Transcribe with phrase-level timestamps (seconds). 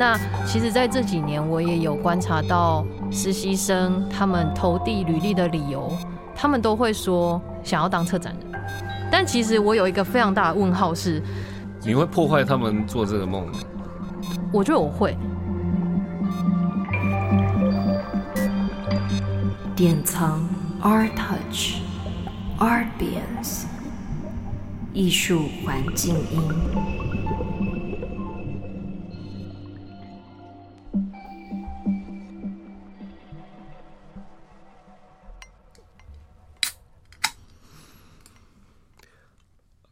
[0.00, 5.92] 那其实在这几年，我也有观察到实习生他们投递履历的理由，
[6.34, 8.62] 他们都会说想要当策展人。
[9.12, 11.22] 但其实我有一个非常大的问号是，
[11.82, 13.52] 你会破坏他们做这个梦吗？
[14.50, 15.14] 我觉得我会。
[19.76, 20.40] 典藏
[20.80, 21.74] Art Touch
[22.58, 23.64] Art Beans
[24.94, 27.19] 艺术环境音。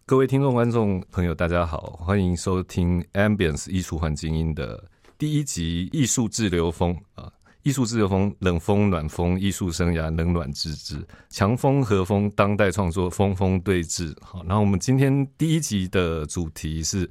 [0.08, 4.82] 各位听众、观众朋友，大家好，欢迎收听 Ambience 艺术环境音的
[5.18, 7.30] 第一集《艺术自留风》啊，
[7.62, 14.16] 艺术自留风，冷风、暖风，艺术生涯冷暖自知，强风、和风，当代创作风风对峙。
[14.22, 17.06] 好，那我们今天第一集的主题是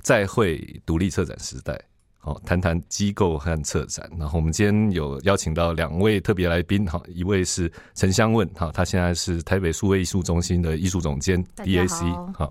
[0.00, 1.80] 再会独立策展时代。
[2.24, 4.10] 好，谈谈机构和策展。
[4.18, 12.50] 然后我们今天有邀请到两位特别来宾，哈，一位是陈香问，哈，他现在是台北数位艺术中心的艺术总监，DAC，好，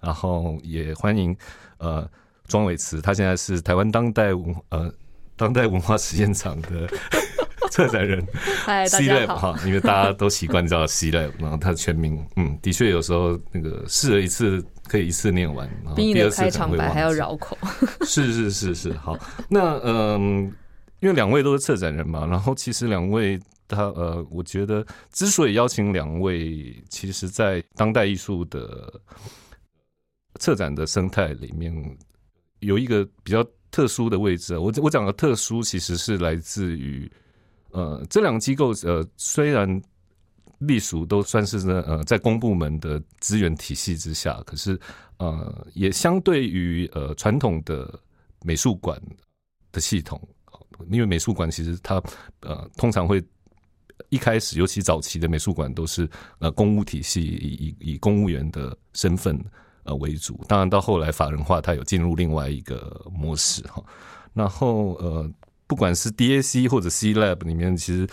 [0.00, 1.36] 然后也欢迎
[1.78, 2.04] 呃
[2.48, 4.92] 庄伟慈，他现在是台湾当代文呃
[5.36, 6.88] 当代文化实验场的
[7.70, 8.20] 策展人
[8.88, 9.52] C 家 Lab 好。
[9.52, 17.56] 哈，因为大家都习惯叫 C Lab，然后他的全名，嗯，的确有时候那个试了一次可以一次念完，然后比你的第二次可能开场白还要绕口。
[18.04, 20.52] 是是是是，好，那嗯，
[21.00, 23.38] 因为两位都是策展人嘛，然后其实两位
[23.68, 29.00] 他呃，我觉得之所以邀请两位，其实在当代艺术的
[30.38, 31.72] 策展的生态里面，
[32.58, 34.58] 有一个比较特殊的位置。
[34.58, 37.10] 我我讲的特殊，其实是来自于
[37.70, 39.80] 呃，这两个机构呃，虽然
[40.66, 44.78] 隶属都算是呢呃，在公部门的资源体系之下，可是
[45.18, 47.98] 呃，也相对于呃传统的
[48.44, 49.00] 美术馆
[49.70, 50.20] 的系统，
[50.90, 52.02] 因为美术馆其实它
[52.40, 53.22] 呃通常会
[54.08, 59.38] 一开始，尤其早期的美术馆都是呃公务体系以以以公务员的身份
[59.84, 63.82] 呃为主，当然到后来法人化，它有进入另外一个模式哈。
[64.34, 65.30] 然后呃，
[65.66, 68.08] 不管是 DAC 或者 C Lab 里面，其实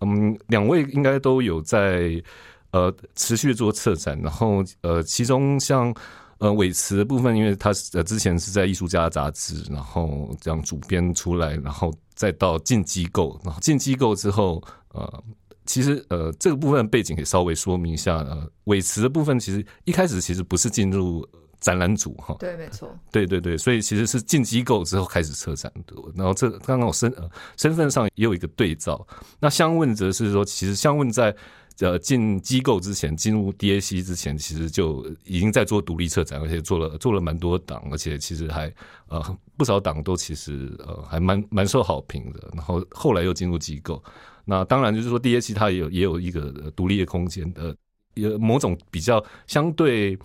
[0.00, 2.22] 嗯两位应该都有在
[2.70, 5.94] 呃持续做策展，然后呃其中像。
[6.38, 14.62] 呃，韦慈的部分，因为他呃之前是在艺术家杂志，然后这样主编出来，然后再到进机构，然后进机构之后，
[14.92, 15.24] 呃，
[15.64, 18.18] 其实呃这个部分背景也稍微说明一下。
[18.18, 21.26] 呃，韦慈的部分其实一开始其实不是进入
[21.60, 22.96] 展览组哈，对，没错。
[23.10, 25.94] 对对对，所以其实是进机构之后开始策展的。
[26.14, 29.06] 然后这刚刚我身呃身份上也有一个对照。
[29.40, 31.34] 那相问则是说，其实相问在
[31.80, 38.72] 呃进机构之前，进入 DAC 之前，其实就已经在做独立策展，而且做了做了蛮多档，而且其实还
[39.08, 42.48] 呃不少档都其实呃还蛮蛮受好评的。
[42.54, 44.02] 然后后来又进入机构，
[44.44, 47.76] 那当然就是说 DAC 它也有也有一个独立的空间的，
[48.14, 50.18] 有某种比较相对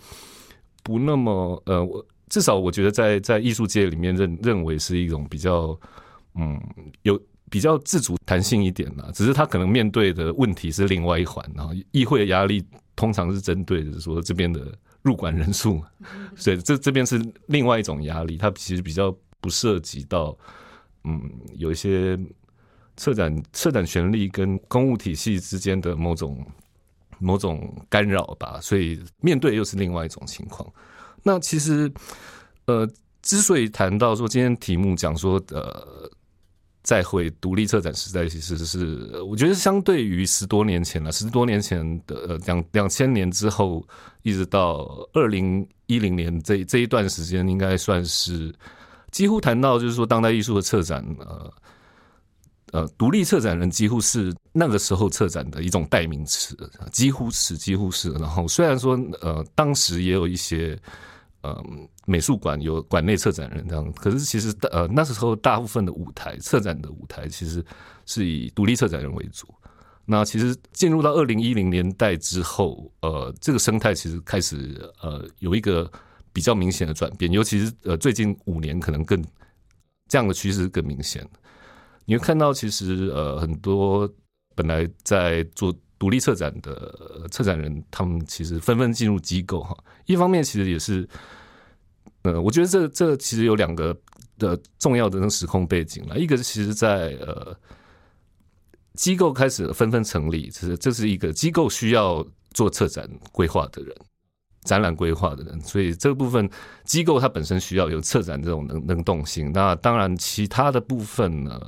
[0.82, 2.04] 不那么呃我。
[2.28, 5.78] 至少我觉得在在艺术界里面认认为是一种比较
[6.34, 6.58] 嗯
[7.02, 7.20] 有
[7.50, 12.64] 比较自主弹性一点啦，只是他可能面对的问题是另外一环，然后议会的压力
[12.96, 14.72] 通常是针对的说这边的
[15.02, 15.82] 入馆人数，
[16.34, 20.34] 所以这这边是另外一种压力，它其实比较不涉及到
[21.04, 21.20] 嗯
[21.58, 22.18] 有一些
[22.96, 26.42] 策展策展权利跟公务体系之间的某种
[27.22, 30.70] 某种干扰吧，所以面对又是另外一种情况。
[31.22, 31.90] 那其实，
[32.66, 32.86] 呃，
[33.22, 36.10] 之所以谈到说今天题目讲说，呃，
[36.82, 43.86] 再会独立策展时代，其实是我觉得相对于十多年前了，十多年前的呃两两千年之后，
[44.22, 48.52] 一直到二零一零年这这一段时间，应该算是
[49.10, 51.52] 几乎谈到就是说当代艺术的策展，呃。
[52.72, 56.56] 呃，独立策展人几乎是那个时候策展的一种代名词，
[56.90, 58.10] 几乎是，几乎是。
[58.12, 60.78] 然后虽然说，呃，当时也有一些
[61.42, 61.62] 呃
[62.06, 67.62] 美术馆有馆内策展人这样，可是其实呃那时候大部分的舞台策展的舞台其实
[68.06, 69.46] 是以独立策展人为主。
[70.06, 75.88] 那其实进入到二零一零年代之后，呃，这个生态其实开始呃有一个
[76.32, 79.22] 比较明显的转变，尤其是呃最近五年可能更
[80.08, 81.28] 这样的趋势更明显。
[82.04, 84.08] 你会看到，其实呃，很多
[84.54, 89.76] 本来在做独立策展的策展人，他们其实纷纷进入机构哈。
[90.06, 91.08] 一方面，其实也是，
[92.22, 93.96] 呃，我觉得这这其实有两个
[94.38, 96.18] 的重要的那时空背景了。
[96.18, 97.56] 一个是，其实，在呃
[98.94, 103.96] 机构开始纷纷成立，这是这是一个机构需要做策展规划的人，
[104.64, 106.48] 展览规划的人，所以这个部分
[106.84, 109.50] 机构它本身需要有策展这种能能动性。
[109.52, 111.60] 那当然，其他的部分呢，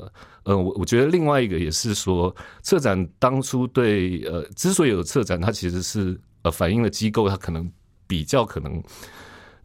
[0.44, 7.70] 呃，我我觉得另外一个也是说，策展当初对呃，之所以有策展，它其实是呃反映了机构它可能
[8.06, 8.82] 比较可能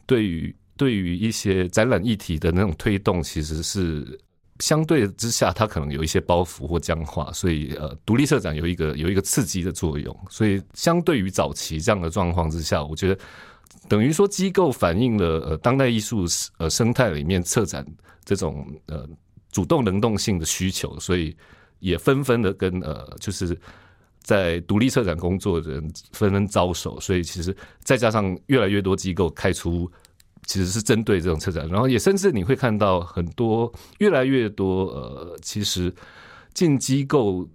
[0.06, 4.20] 对于对于一些展览议题的那种推动，其实是。
[4.60, 10.16] 相对之下，它可能有一些包袱或僵化，所以呃，独立策展有一个有一个刺激的作用。
[10.30, 13.18] 所以相对于早期这样的状况之下，我觉得
[13.88, 16.26] 等于说机构反映了呃当代艺术
[16.58, 17.86] 呃生态里面策展
[18.26, 19.08] 这种呃
[19.52, 21.36] 主动能动性的需求，所以
[21.80, 23.58] 也纷纷的跟呃就是
[24.22, 27.00] 在独立策展工作的人纷纷招手。
[27.00, 29.90] 所以其实再加上越来越多机构开出。
[30.46, 35.94] 其实是针对这种车展，然后也甚至你会看到很多越来越多呃，其实
[36.54, 37.48] 进机构，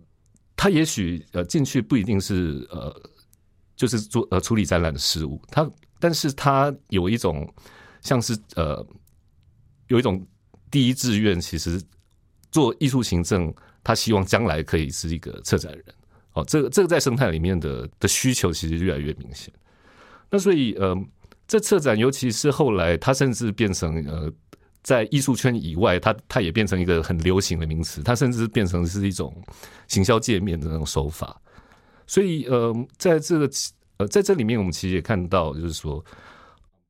[0.54, 2.94] 他也许呃进去不一定是呃
[3.74, 7.52] 就是做呃处理展览的事物，他但是他有一种
[8.00, 8.86] 像是呃
[9.88, 10.24] 有一种
[10.70, 11.82] 第一志愿，其实
[12.52, 13.52] 做艺术行政，
[13.82, 15.84] 他希望将来可以是一个策展人
[16.34, 19.52] 哦，这个这个在生态里面的的需求其实越来越明显，
[20.30, 20.96] 那所以呃。
[21.46, 24.32] 这策展，尤其是后来，它甚至变成呃，
[24.82, 29.34] 在艺术圈以外，它它也变成一个很流行的名词，它甚至变成是一种
[29.86, 31.38] 行销界面的那种手法。
[32.06, 33.50] 所以呃，在这个
[33.98, 36.02] 呃在这里面，我们其实也看到，就是说，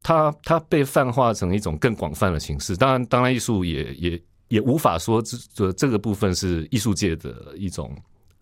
[0.03, 2.77] 它它被泛化成一种更广泛的形式。
[2.77, 7.93] 当然，当然，艺术也也也无法说这这个部分是艺术界的一种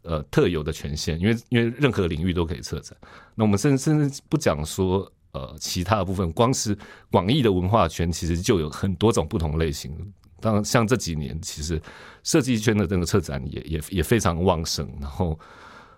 [0.02, 2.94] 呃特有的权限，因为因为任何领域都可以策展。
[3.34, 5.10] 那我们甚甚至不讲说。
[5.32, 6.76] 呃，其他的部分，光是
[7.10, 9.90] 广义的文化圈，其实就有很多种不同类型。
[10.40, 11.80] 当然，像这几年，其实
[12.22, 14.86] 设计圈的这个策展也也也非常旺盛。
[15.00, 15.38] 然后，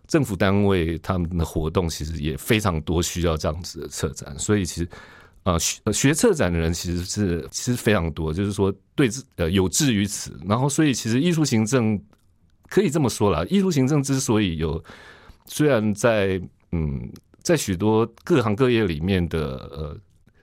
[0.07, 4.39] 政府单位他们的活动其实也非常多，需要这样子的策展。
[4.39, 4.89] 所以，其实
[5.43, 10.39] 呃学学策展的人其实是其实非常多，就是说对呃有志于此。
[10.47, 12.01] 然后，所以其实艺术行政
[12.69, 14.81] 可以这么说啦，艺术行政之所以有，
[15.47, 16.41] 虽然在
[16.71, 17.11] 嗯。
[17.45, 19.97] 在许多各行各业里面的呃，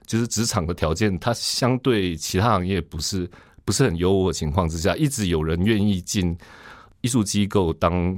[0.06, 3.28] 就是职场的条件，它相对其他行业不是
[3.64, 6.38] 不是很优渥的情况之下，一直有人愿意进
[7.00, 8.16] 艺术机构当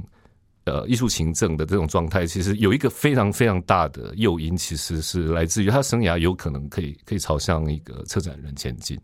[0.65, 8.95] 呃艺术行政的这种状态，其实有一个非常非常大的诱因，其实是来自于他生涯有可能可以可以朝向一个策展人前进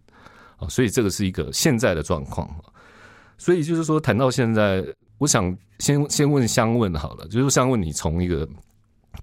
[0.57, 2.47] 啊，所以这个是一个现在的状况
[3.39, 4.85] 所以就是说，谈到现在，
[5.17, 8.47] 我想先先问相问好了，就是相问你从一个。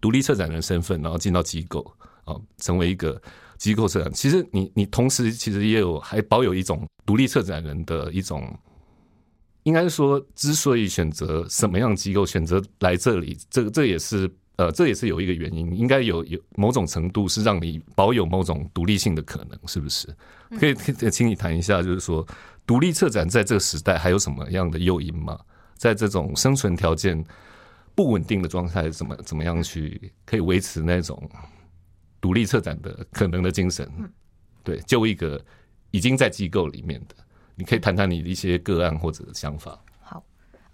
[0.00, 1.85] 独立策展人身份，然后进到机构
[2.25, 3.20] 啊，成为一个
[3.56, 4.12] 机构策展。
[4.12, 8.56] 其实你你同时其实也有还保有一种独立策展人的一种，
[9.64, 20.06] 应该说，之所以选择什么样机构，选择来这里，这个这也是呃，这也是有一个原因，应该有有某种程度是让你保有某种独立性的可能，是不是？
[20.61, 20.75] 可以
[21.11, 22.26] 请你谈一下，就是说
[22.67, 25.38] 独立策展在这个时代还有什么样的诱因吗？
[25.76, 27.25] 在这种生存条件。
[27.99, 31.21] 不稳定的状态，怎么怎么样去可以维持那种
[32.21, 33.91] 独立策展的可能的精神？
[34.62, 35.45] 对，就一个
[35.91, 37.17] 已经在机构里面的，
[37.56, 39.77] 你可以谈谈你的一些个案或者想法。
[39.99, 40.23] 好，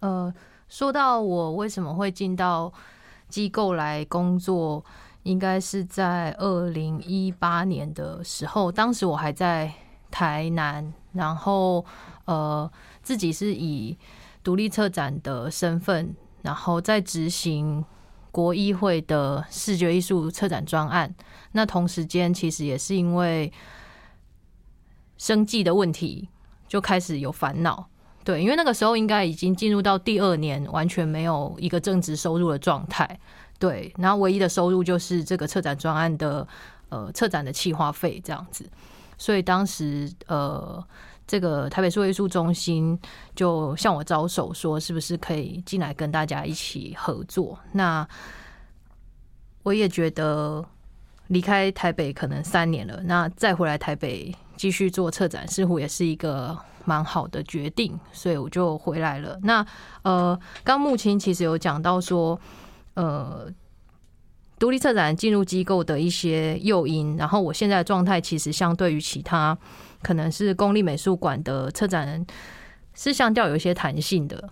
[0.01, 0.31] 呃，
[0.69, 2.71] 说到我为什么会进到
[3.31, 4.85] 机构来工作，
[5.23, 9.73] 应该是在二零一八年的时候，当时我还在
[10.11, 11.87] 台南，然后
[12.27, 12.71] 呃，
[13.03, 13.97] 自己是以
[14.43, 16.15] 独立策展的身份。
[16.45, 17.83] 然后再执行
[18.31, 21.13] 国议会的视觉艺术策展专案，
[21.53, 23.51] 那同时间其实也是因为
[25.17, 26.29] 生计的问题，
[26.69, 27.89] 就开始有烦恼。
[28.25, 33.19] 对，因为那个时候应该已经进入到第二年，完全没有一个正职收入的状态。
[33.59, 36.47] 对，然后唯一的收入就是这个策展专案的
[36.91, 38.71] 呃策展的企划费这样子，
[39.17, 40.85] 所以当时呃。
[41.27, 42.99] 这个台北数艺术中心
[43.35, 47.59] 就向我招手，说是不是可以进来跟大家一起合作？
[47.73, 48.07] 那
[49.63, 50.63] 我也觉得
[51.29, 56.55] 离开台北可能三年了，那再回来台北继续做策展，似乎也是一个
[56.85, 59.39] 蛮好的决定，所以我就回来了。
[59.43, 59.67] 那
[60.03, 62.39] 呃，刚木青其实有讲到说，
[62.93, 63.51] 呃，
[64.59, 69.57] 独立策展进入机构的一些诱因，然后我现在的状态其实相对于其他。
[70.05, 72.25] 可能是公立美术馆的策展人
[72.95, 74.51] 是相较有一些弹性的。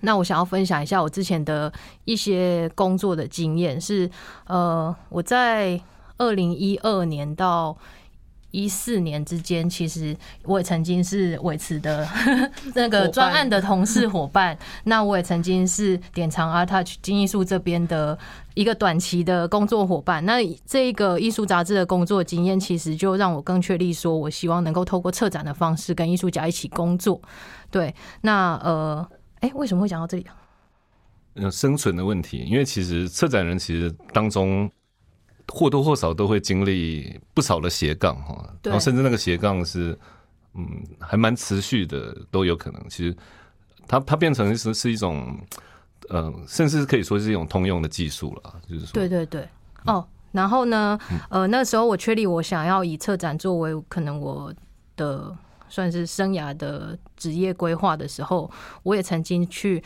[0.00, 1.72] 那我想要分享一下我之前的
[2.04, 4.10] 一些工作的经验，是
[4.46, 5.80] 呃，我在
[6.18, 7.76] 二零一二年到
[8.50, 12.06] 一四年之间，其实我也曾经是维持的
[12.74, 14.58] 那个专案的同事伙伴。
[14.84, 18.18] 那我也曾经是典藏 Art Touch 金艺术这边的
[18.54, 20.24] 一个短期的工作伙伴。
[20.24, 27.20] 那这个艺术杂志的工作经验，其实就让我更确立说，我希望能够透过策展的方式跟艺术家一起工作。
[27.70, 29.08] 对，那呃，
[29.40, 30.36] 哎，为什么会讲到这里啊？
[31.34, 34.70] 呃，生存的问题，因为其实策展人其实当中。
[35.48, 39.98] 或多或少都会经历不少的斜杠哈，然后甚至那个斜杠是
[40.54, 40.64] 嗯
[40.98, 42.80] 还蛮持续的都有可能。
[42.88, 43.14] 其实
[43.86, 45.36] 它它变成是是一种
[46.12, 49.48] 呃，甚至可以说是一种通用的技术了，就是说对对对
[49.86, 50.06] 哦。
[50.30, 54.52] 然后呢，呃，那时候我确立我想要以策展作为可能我
[54.96, 55.34] 的
[55.68, 58.50] 算是生涯的职业规划的时候，
[58.82, 59.82] 我也曾经去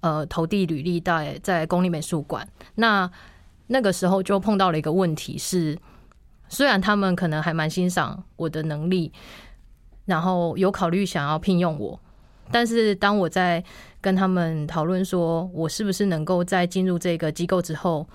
[0.00, 3.10] 呃投递履历在在公立美术馆那。
[3.66, 5.78] 那个时候就碰到了一个问题，是
[6.50, 9.10] 虽然他们可能还蛮欣赏我的能力，
[10.04, 11.98] 然后有考虑想要聘用我，
[12.50, 13.62] 但是当我在
[14.00, 18.06] 跟他们讨论说我是不是能够在进入这个机构之后，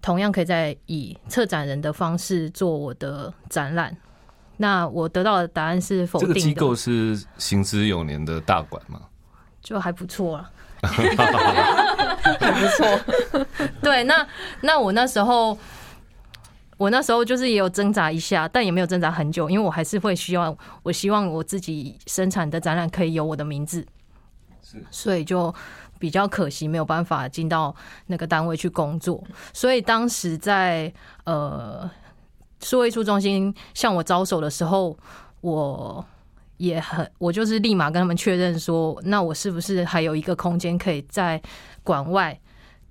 [0.00, 3.96] 同样可以在以策展人的方式做我的展览，
[4.56, 6.28] 那我得到的答案是否定。
[6.28, 9.02] 这个机构是行之有年的大馆吗？
[9.60, 10.50] 就还不错啊。
[10.80, 14.24] 还不错， 对，那
[14.60, 15.58] 那我那时候，
[16.78, 23.86] 我那时候就是也有挣扎一下，但也没有挣扎很久，因为我还是会希望，我希望我自己生产的展览可以有我的名字，
[24.90, 25.54] 所以就
[25.98, 27.74] 比较可惜没有办法进到
[28.06, 30.90] 那个单位去工作，所以当时在
[31.24, 31.90] 呃，
[32.62, 34.96] 数位艺术中心向我招手的时候，
[35.42, 36.02] 我。
[36.58, 41.40] 也很，我就是立马跟他们确认说，那我是不是还有一个空间可以在
[41.84, 42.36] 馆外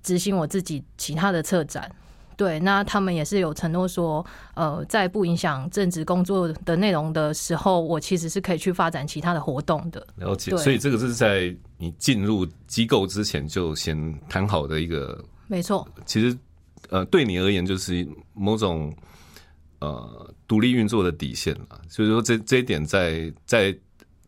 [0.02, 1.86] 执行我自己其他的策展？
[2.38, 10.06] 对，那他们也是有承诺说，呃，在不影响正职工作的内容的时候，我其实是可以去发展其他的活动的。
[10.16, 15.22] 了解，所以这个是在你进入机构之前就先谈好的一个。
[15.48, 16.38] 没错，其实
[16.88, 18.94] 呃，对你而言就是某种。
[19.80, 23.72] 呃，独立运作的底线了，所以说这这一点在在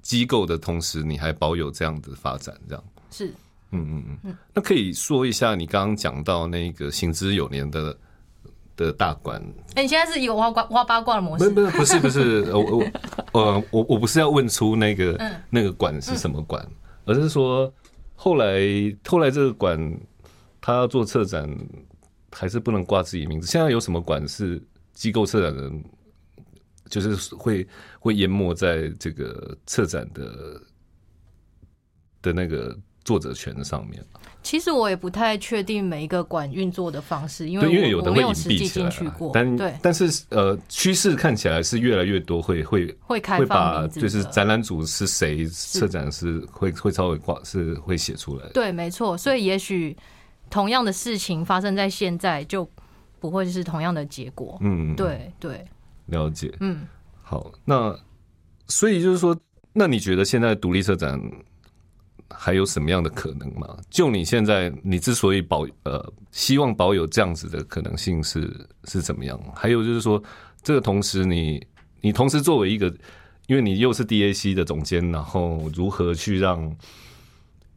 [0.00, 3.34] 机构的同时，你还保有这样的发展，这样是，
[3.72, 4.36] 嗯嗯嗯。
[4.54, 7.96] 那可以说一下你刚刚讲到那个行之有年的
[8.76, 9.42] 的大馆。
[9.74, 11.50] 哎，你现在是一个挖瓜挖八卦的模式？
[11.50, 12.84] 不不不是不是， 我我
[13.32, 16.66] 呃我我不是要问出那个那个馆是什么馆，
[17.04, 17.72] 而是说
[18.14, 18.60] 后来
[19.06, 19.98] 后来这个馆
[20.60, 21.48] 他要做策展，
[22.32, 23.46] 还是不能挂自己名字。
[23.46, 24.62] 现在有什么馆是？
[24.92, 25.84] 机构策展人
[26.90, 27.66] 就是会
[27.98, 30.60] 会淹没在这个策展的
[32.20, 34.04] 的那个作者权上面。
[34.42, 48.46] 其实我也不太确定每一个馆运作的方式，因为因为有的会隐蔽起来，过，但对，但是呃，趋势看起来是越来越多会会会开放就是展览组是谁，策展是会会稍微挂是会写出来。
[48.54, 49.16] 对，没错。
[49.18, 49.96] 所以也许
[50.48, 52.68] 同样的事情发生在现在就。
[53.20, 54.56] 不会是同样的结果。
[54.62, 55.62] 嗯，对对，
[56.06, 56.50] 了解。
[56.60, 56.88] 嗯，
[57.22, 57.94] 好，那
[58.66, 59.38] 所以就是说，
[59.74, 61.20] 那你觉得现在独立车展
[62.30, 63.76] 还有什么样的可能吗？
[63.90, 68.50] 就你现在，你之所以保呃希望保有这样子的可能性是
[68.84, 69.38] 是怎么样？
[69.54, 70.22] 还有就是说，
[70.62, 71.66] 这个同时，你
[72.00, 72.86] 你同时作为一个，
[73.46, 76.76] 因为你又是 DAC 的总监，然后如何去让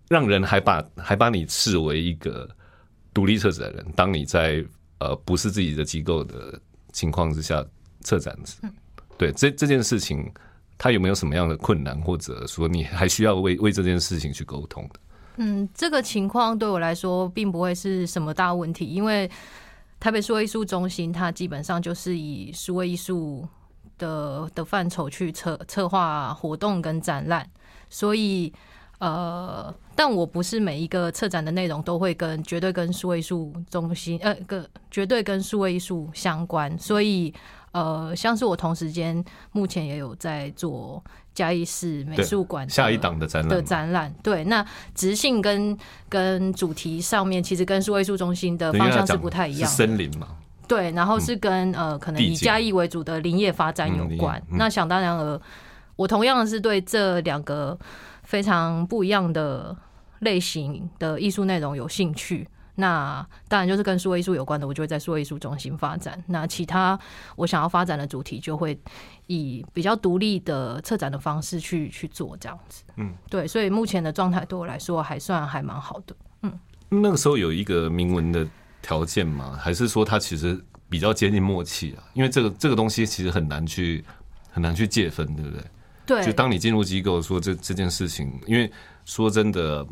[0.07, 2.47] 让人还把还把你视为一个
[3.13, 3.85] 独立策展人？
[3.95, 4.63] 当你在
[4.99, 6.57] 呃，不是自己的机构的
[6.93, 7.65] 情况之下
[8.01, 8.37] 策展，
[9.17, 10.31] 对这这件事情，
[10.77, 14.99] 他有没有什么样的困难，或者说你还需要为为这件事情去沟通的？
[15.37, 19.29] 嗯，这个情况对我来说并不会是什么大问题，因为
[19.99, 23.47] 台北数位艺术中心它基本上就是以数位艺术
[23.97, 27.49] 的的范畴去策策划活动跟展览，
[27.89, 28.53] 所以。
[28.99, 37.33] 呃，但我不是每一个策展的内容都会跟绝对跟数位艺术中心呃，个绝对跟数位艺术相关，所以
[37.73, 41.03] 呃，像是我同时间目前也有在做
[41.35, 44.65] 嘉义市美术馆下一档的展览的展览，对，那
[44.95, 45.77] 直性跟
[46.07, 50.27] 跟主题上面其实跟数位数中心的方向是不太一样，森林嘛，
[50.67, 55.41] 对，然后是跟呃可能以嘉义为主的林业发展有关，那想当然而
[55.95, 57.77] 我同样是对这两个。
[58.25, 59.75] 非常不一样的
[60.19, 66.21] 类型的艺术内容有兴趣，那当然就是跟数位艺术有关的，我就会在数位艺术中心发展。
[66.27, 66.99] 那其他
[67.35, 68.77] 我想要发展的主题，就会
[69.27, 72.83] 以比较独立的策展的方式去去做这样子。
[72.97, 76.15] 嗯，对，所以目前的状态对我来说还算还蛮好的。
[76.41, 78.47] 嗯，那个时候有一个明文的
[78.81, 79.57] 条件吗？
[79.59, 80.63] 还是说它其实？
[80.89, 84.05] 比较接近默契啊，因为这个这个东西其实很难去
[84.51, 85.63] 很难去界分，对不对？
[86.05, 88.71] 对，就当你进入机构说这这件事情，因为
[89.03, 89.83] 说真的，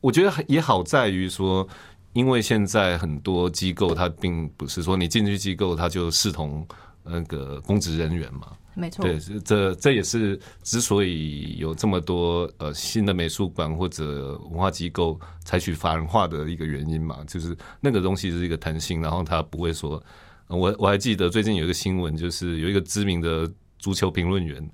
[0.00, 1.68] 我觉得也好在于说，
[2.12, 6.66] 因为现在很多机构它并不是说你进去机构它就视同
[7.04, 8.52] 那个公职人员嘛。
[8.72, 20.02] 没错，对，这这也是之所以有这么多呃新的美术馆或者文化机构采取法人化的一个原因嘛，就是那个东西是一个弹性，然后它不会说，
[20.46, 24.70] 我我还记得最近有一个新闻，就是有一个知名的足球评论员，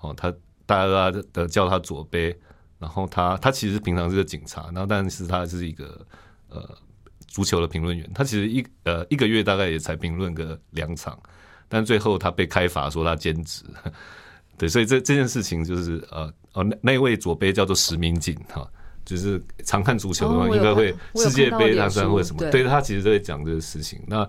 [0.00, 0.32] 哦，他
[0.66, 2.38] 大家的叫他左杯，
[2.78, 6.06] 然后他他其实平常是个警察，然后但是他是一个
[6.50, 6.76] 呃
[7.26, 11.18] 足球的评论员，他其实一呃一个月大概也才评论个两场。
[11.72, 13.62] 但最后他被开罚，说他兼职，
[14.58, 18.68] 对，所以这这件事情就是呃哦，那那位左杯叫做石明景哈，
[19.04, 24.02] 就是常看足球的话，应该会世界杯他算或什么，对他其实都在讲这个事情。
[24.08, 24.28] 那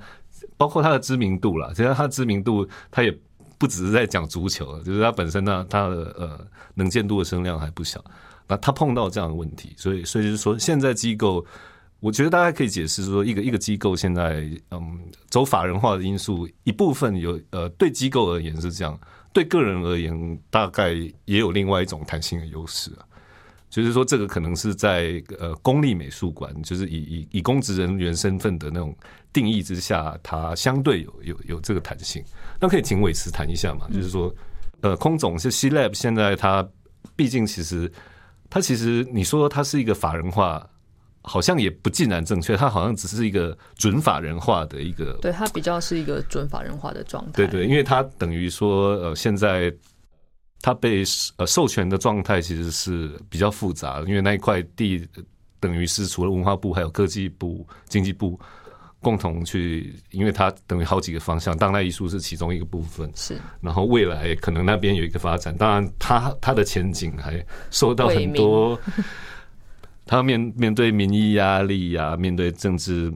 [0.56, 3.12] 包括他的知名度啦，其实他知名度他也
[3.58, 8.00] 不只是在讲足球，就是他本身呢，他的呃能见度的声量还不小。
[8.48, 11.44] 那他碰到这样的问题，所以所以就是说现在机构。
[12.02, 19.00] 我觉得大家可以解释说，一个一个机构现在嗯走法人化的因素，一部分有呃对机构而言是这样，
[19.32, 20.94] 对个人而言大概
[21.26, 23.06] 也有另外一种弹性的优势啊。
[23.70, 28.94] 就是说，这个可能是在呃公立美术馆，就是以以以公职人员身份的那种
[29.32, 32.24] 定义之下，它相对有有有这个弹性。
[32.60, 33.88] 那可以请伟慈谈一下嘛？
[33.94, 34.34] 就是说，
[34.82, 36.68] 呃，空总是 C Lab，现在它
[37.16, 37.90] 毕竟其实
[38.50, 40.68] 它其实你说它是一个法人化。
[41.24, 47.32] 好像也不尽然正确，它好像只是一个准法人化的一个，对，它比较是一个准法人化的状态。
[47.34, 49.72] 对对，因为它等于说，呃，现在
[50.62, 51.04] 它被
[51.38, 55.08] 呃授权的状态其实是比较复杂，因为那一块地
[55.60, 58.40] 等于是除了文化部还有科技部、经济部
[59.00, 63.12] 共同去，因为它等于好几个方向，当代艺术是其中一个部分。
[63.16, 68.80] 是，然后未来可能那边有一个发展，当然它它的前景还受到很多。
[70.12, 73.10] 他面面对民意压力呀，面对政治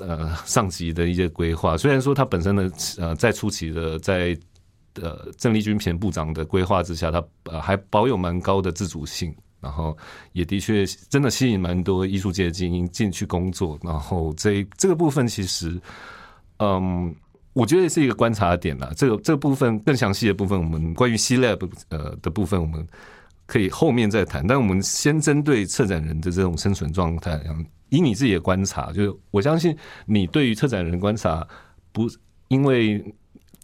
[0.00, 4.34] 呃上级的一些规划，虽然说他本身的呃在初期的在
[4.94, 9.94] 呃郑丽君前部长的规划之下，他呃还保有蛮高的自主性，然后
[10.32, 15.78] 也的确真的吸引蛮多艺术界的精英进去工作，然后这这个部分其实
[16.60, 17.14] 嗯，
[17.52, 18.90] 我觉得是一个观察点啦。
[18.96, 22.88] 这个这个部分更详细的部分，我们关于 C Lab 呃的部分，我们。
[23.52, 27.38] 可以后面再谈，但我们先针对策展人的这种生存状态，
[27.90, 31.46] 以你自己的观察，就是我相信你对于策展人观察，
[31.92, 32.08] 不
[32.48, 33.04] 因为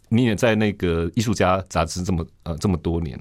[0.07, 3.19] 你也在那个艺术家杂志这么呃这么多年，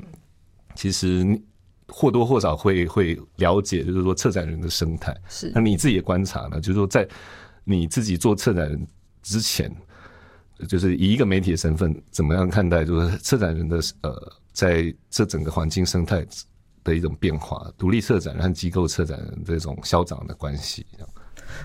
[0.74, 1.40] 其实
[1.86, 5.16] 或多或少会会了解，就是说策展人的生态。
[5.26, 6.60] 是那你自己的观察呢？
[6.60, 7.08] 就是说在
[7.64, 8.86] 你自己做策展人
[9.22, 9.74] 之前，
[10.68, 16.22] 就是以一个媒体的身份，怎么样看待就是策展人的呃在这整个环境生态？
[16.88, 20.86] 的一种变化，独立策展和机构策展这种消长的关系，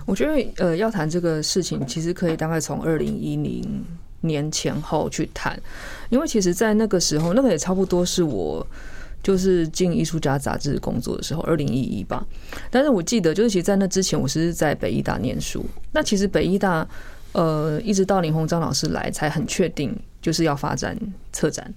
[0.06, 3.84] 我觉得呃，要谈这个事情，其实可以大概从二零一零
[4.22, 5.60] 年前后去谈，
[6.08, 8.66] 因为其实，在那个时候，那个也差不多是我
[9.22, 12.26] 就是进艺术家杂志工作的时候，二零一一吧。
[12.70, 15.64] 但是我记得，就是其实，在那之前，我是在北艺大念书。
[15.92, 16.86] 那其实北艺大
[17.32, 20.96] 呃，一直到林鸿章老师来，才很确定就是要发展
[21.32, 21.72] 策展。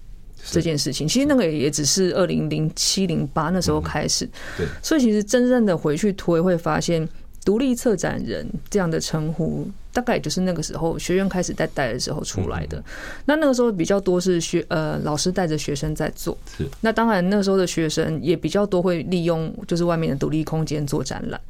[0.52, 7.08] 这件事情，其实那个也只是二零零七零八那时候开始，对，所以其实真正的回去推会发现，
[7.46, 9.68] 独立策展人这样的称呼。
[9.98, 12.84] 大概也就是那个时候，学院开始在带的时候出来的。
[13.26, 16.38] 那那个时候比较多是学呃老师带着学生在做。
[16.56, 16.70] 是。
[16.82, 21.42] 那当然那时候的学生也比较多会利用就是外面的独立空间做展览。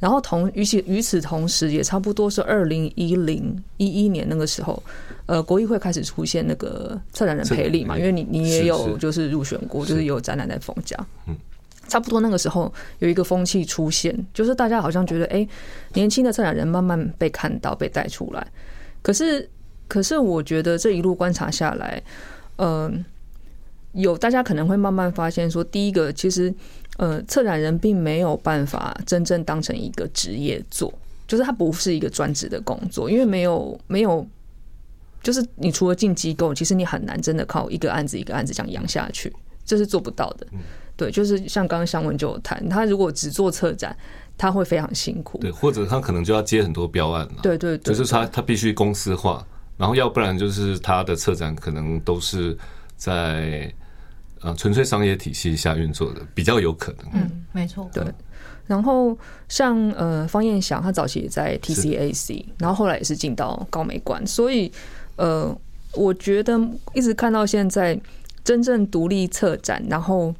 [0.00, 4.82] 然后同与其与此同时，也差不多是二零一零一一年那个时候，
[5.26, 10.96] 呃，国艺会开始出现那个策展人培力嘛，因为你你也有就是入选过，就是有展览在冯家。
[11.28, 11.36] 嗯。
[11.88, 15.46] 差不多那个时候有一个风气出现，就是大家好像觉得，哎，
[15.94, 18.46] 年轻的策展人慢慢被看到、被带出来。
[19.02, 19.48] 可是，
[19.88, 22.02] 可是我觉得这一路观察下来，
[22.56, 23.04] 嗯，
[23.92, 26.54] 有大家可能会慢慢发现，说第一个，其实，
[26.96, 30.92] 呃，策展人并没有办法真正当成一个职业做，
[31.26, 34.26] 就是他不是一个专职的工作，因为没有没有，
[35.22, 39.30] 就是你除了进机构，其实你很难真的靠一个案子一个案子这样养下去，
[39.66, 40.46] 这是做不到的。
[40.96, 43.96] 对，就是像刚刚香文就有谈，他如果只做策展，
[44.36, 45.38] 他会非常辛苦。
[45.38, 47.34] 对，或者他可能就要接很多标案了。
[47.42, 49.44] 对对，就是他他必须公司化，
[49.76, 52.56] 然后要不然就是他的策展可能都是
[52.96, 53.72] 在
[54.42, 57.06] 呃纯粹商业体系下运作的，比较有可能。
[57.14, 57.88] 嗯，没错。
[57.92, 58.04] 对，
[58.66, 59.16] 然后
[59.48, 64.70] 像呃方燕祥，他早期也在 TCAC，然后后来也是进到高美馆，所以
[65.16, 65.56] 呃，
[65.94, 66.58] 我觉得
[66.94, 67.98] 一直看到现在
[68.44, 70.34] 真正独立策展，然后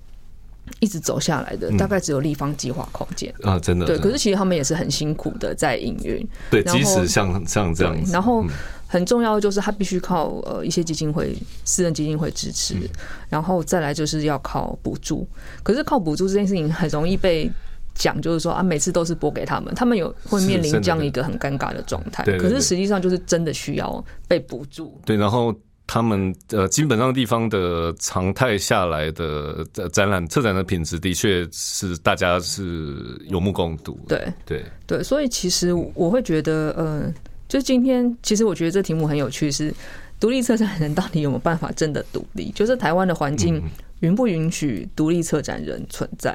[0.81, 3.33] 一直走下来的，大概只有立方计划空间。
[3.43, 6.27] 啊，真的对，可是其实他们也是很辛苦的在营运。
[6.51, 8.49] 对，即使像像这样子，然后嗯
[8.87, 12.89] 很重要的就是他必须靠呃一些基金会、私人基金会支持，嗯
[13.29, 15.27] 然后再来就是要靠补助。
[15.63, 17.51] 可是靠补助这件事情很容易被
[17.95, 22.23] 讲，就是说啊，每次都是拨给他们，他们有会面临这样一个很尴尬的状态。
[22.39, 25.01] 可是实际上就是真的需要被补助。
[25.05, 25.55] 对，然后
[25.93, 34.17] 他们呃，基本上地方的常态下来的呃展览策展的品质，的确是大家是有目共睹的。
[34.17, 37.13] 对对，对，所以其实我会觉得，呃，
[37.47, 39.75] 就今天其实我觉得这题目很有趣是。
[40.19, 42.53] 独立策展人到底有没有办法真的独立？
[42.53, 43.61] 就是台湾的环境
[44.01, 46.33] 允不允许独立策展人存在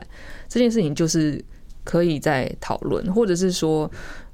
[0.50, 1.42] 这件事情，就是
[1.86, 3.90] 可以在讨论，或者是说，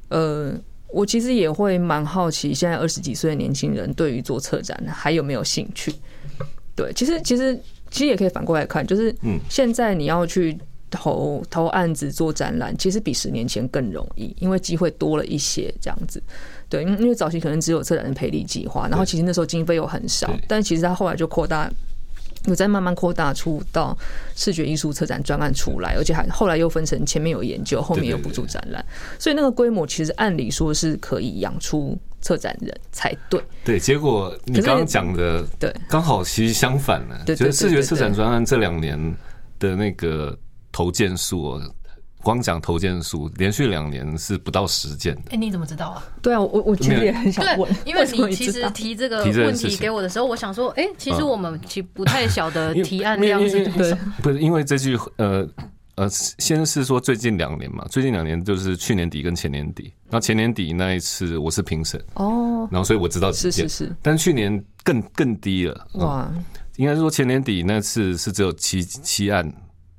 [0.09, 0.59] 呃，
[0.93, 5.91] 我其实也会蛮好奇，现在二十几岁的年轻人对于做策展还有没有兴趣？
[6.75, 10.57] 对，其实其实其实也可以反过来看，就是嗯现在你要去
[10.89, 16.21] 投投案子做展览，其实比十年前更容易，因为机会多了一些这样子。
[16.69, 21.69] 对，因因为早期可能只有策展人赔礼计划，然后其实那时候经费又很少，但其实他后来就扩大。
[22.45, 23.97] 有在慢慢扩大出到
[24.35, 28.85] 视觉艺术策展专案出来，而且还后来又分成前面有研究，后面有补助展览，
[29.17, 33.41] 所以那个规模其实按理说是可以养出策展人才对。
[33.63, 37.15] 对，结果你刚刚讲的，对刚好其实相反呢。
[37.25, 38.97] 就是视觉策展专案这两年
[39.59, 40.37] 的那个
[40.71, 41.75] 投件数哦，
[42.23, 45.21] 光讲投件数，连续两年是不到十件的。
[45.31, 46.03] 哎，你怎么知道啊？
[46.21, 53.97] 对啊，我我其实也很想问，，因为你其实提这个问题给我的时候，我想说，哎，其实嗯我们其实不太晓得 提案量是多少对。
[54.21, 55.47] 不是因为这句呃
[55.95, 59.93] 呃，先是说最近两年嘛，最近两年就是去年底跟前年底。
[60.09, 65.87] 那前年底那一次我是评审，哦，然后所以我知道几件是是，是，但去年更更低了。
[65.93, 66.33] 嗯哇，
[66.77, 69.47] 应该是说前年底那次是只有七七案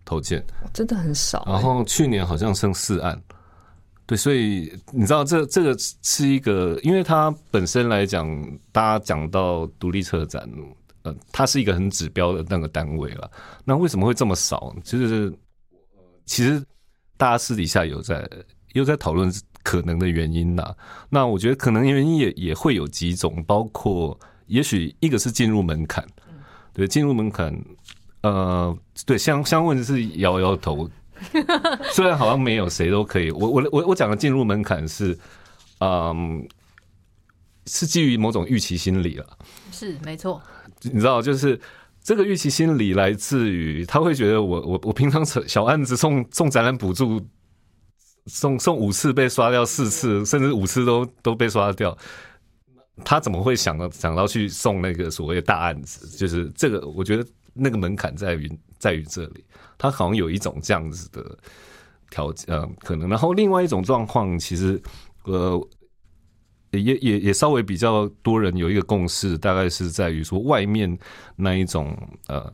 [0.05, 1.53] 投件，真的很少欸。
[1.53, 3.21] 然后去年好像剩四案。
[4.07, 8.29] 对，所以你知道这这个是一个，因为它本身来讲，
[8.71, 10.47] 大家讲到独立车展，
[11.05, 13.31] 呃，它是一个很指标的那个单位了。
[13.65, 14.77] 那为什么会这么少？
[14.85, 15.35] 就是
[15.81, 16.63] 呃其实
[17.17, 18.29] 大家私底下有在
[18.75, 20.75] 又在讨论可能的原因呐。
[21.09, 26.07] 那我觉得可能原因也也会有几种，包括也许一个是进入门槛，
[26.75, 27.59] 对，进入门槛，
[28.25, 30.91] 呃，对，相相问是摇摇头。
[31.93, 35.17] 虽然好像没有谁都可以，我我我我讲的进入门槛是，
[35.79, 36.47] 嗯，
[37.67, 39.39] 是基于某种预期心理了。
[39.71, 40.43] 是没错，
[40.83, 41.59] 你知道，就是
[42.03, 47.25] 这个预期心理来自于他会觉得我我我平常小案子送送展览补助，
[48.27, 51.97] 送送五次被刷掉四次，甚至五次都都被刷掉，
[53.05, 56.09] 他怎么会想到想到去送那个所谓的大案子？
[56.17, 59.45] 就是这个，我觉得那个门槛在于在于这里，
[59.79, 61.39] 他好像有一种这样子的
[62.11, 63.09] 条件，呃，可能。
[63.09, 64.83] 然后另外一种状况，其实
[65.25, 65.69] 呃。
[66.73, 70.99] 也也也稍微比较多人有一个共识，大概是在于说外面
[71.37, 72.53] 那一种呃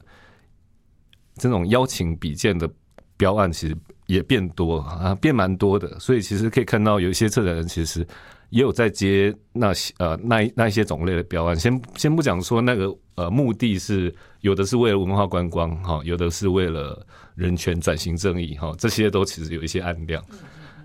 [1.37, 2.71] 这种邀请比件的
[3.17, 3.75] 标案，其实
[4.09, 5.99] 也变多啊，变蛮多的。
[5.99, 8.07] 所以其实可以看到有一些策展人其实
[8.51, 11.57] 也有在接那些呃那那一些种类的标案。
[11.59, 20.23] 先先不讲说那个呃目的是有的是为了文化观光哈，有的是为了人权转型正义哈，这些都其实有一些案量。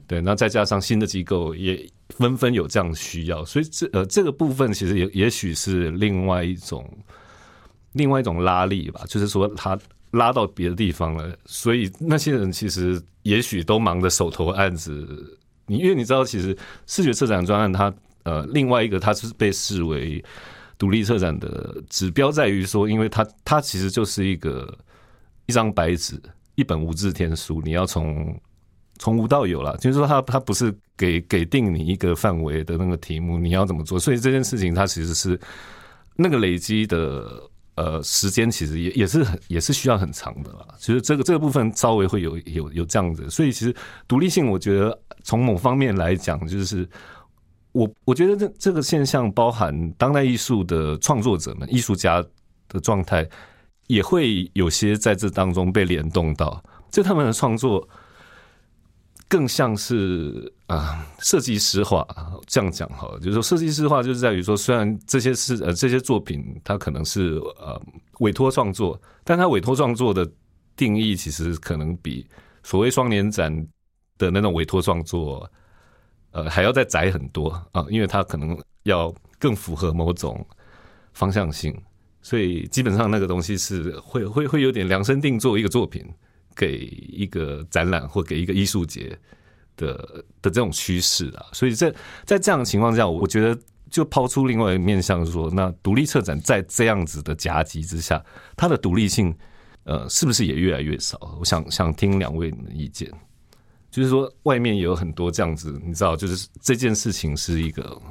[0.07, 6.87] 对，那再加上新的机构也纷纷有这样的需要，所以这呃这个部分其实也也许是另外一种
[7.93, 9.77] 另外一种拉力吧，就是说他
[10.11, 15.39] 拉到别的地方了，所以那些人其实也许都忙着手头案子。
[15.67, 20.23] 你因为你知道，其实视觉策展专案它呃另外一个它是被视为
[20.77, 24.77] 独立策展的指标，在于说，因为它它其实就是一个
[25.45, 26.21] 一张白纸，
[26.55, 28.37] 一本无字天书，你要从
[28.99, 33.99] 从无到有了，就是说它它不是给给定你一个范围的那个题目，你要怎么做？
[33.99, 35.39] 所以这件事情它其实是
[36.15, 37.41] 那个累积的
[37.75, 40.67] 呃时间，其实也也是很也是需要很长的啦。
[40.77, 43.75] 其实这个这个部分稍微会有有有这样子，所以其实
[44.07, 46.87] 独立性，我觉得从某方面来讲，就是
[47.71, 52.23] 我我觉得这这个现象包含当代艺术的创作者们、艺术家
[52.67, 53.27] 的状态，
[53.87, 57.87] 也会有些在这当中被联动到，就他们的创作。
[59.35, 62.07] 更像是啊，设计师化
[62.47, 67.77] 这样讲好了，就是说设计师化就是在于说，虽然这些是呃这些作品，它可能是呃
[68.19, 70.25] 委托创作，但它委托创作的
[70.77, 72.25] 定义其实可能比
[72.63, 73.53] 所谓双年展
[74.17, 75.45] 的那种委托创作，
[76.31, 80.47] 呃，还要再窄很多啊，因为它可能要更符合某种
[81.11, 81.77] 方向性，
[82.21, 86.01] 所以基本上那个东西是会会会有点量身定做一个作品
[86.55, 89.17] 给一个展览或给一个艺术节
[89.75, 89.93] 的
[90.41, 98.23] 的这种趋势啊，所以在在这样的情况下，我觉得就抛出另外一个面向说，那独立策展在这样子的夹击之下，
[98.55, 99.35] 它的独立性。
[99.87, 101.37] 呃，是不是也越来越少？
[101.39, 103.07] 我想想听两位的意见，
[103.91, 108.01] 就是说外面也有很多这样子，你知道，就是这件事情是一个，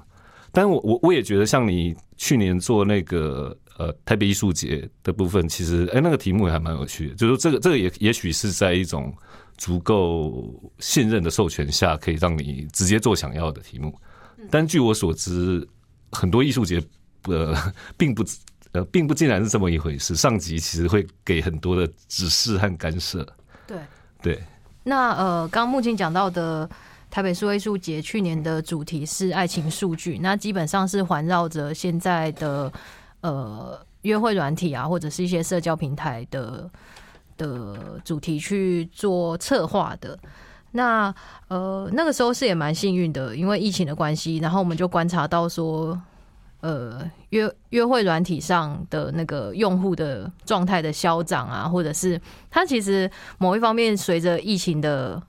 [0.52, 9.12] 但我我我也觉得，像你去年做那个呃台北艺术节的部分，其实哎那个题目也还蛮有趣的，就是说这个这个也也许是在一种
[9.56, 13.94] 足够信任的授权下，可以让你直接做想要的题目。
[14.50, 15.66] 但据我所知，
[16.10, 16.82] 很多艺术节
[17.24, 17.54] 呃
[17.96, 18.24] 并不。
[18.74, 20.16] 呃，并不竟然是这么一回事。
[20.16, 23.24] 上级其实会给很多的指示和干涉。
[23.68, 23.78] 对
[24.20, 24.42] 对。
[24.82, 26.68] 那呃，刚目前讲到的
[27.08, 30.18] 台北数位数节，去年的主题是爱情数据。
[30.18, 32.72] 那基本上是环绕着现在的
[33.24, 36.70] 呃约会软体啊，或者是一些社交平台的
[37.37, 40.18] 的主题去做策划的。
[40.72, 41.14] 那
[41.48, 46.00] 呃，那个时候是也蛮幸运的，因为疫情的关系，然后我们就观察到说。
[46.64, 52.18] 呃，约约会软体上的那个用户的状态的消长啊，或者是
[52.50, 55.22] 它其实某一方面随着疫情的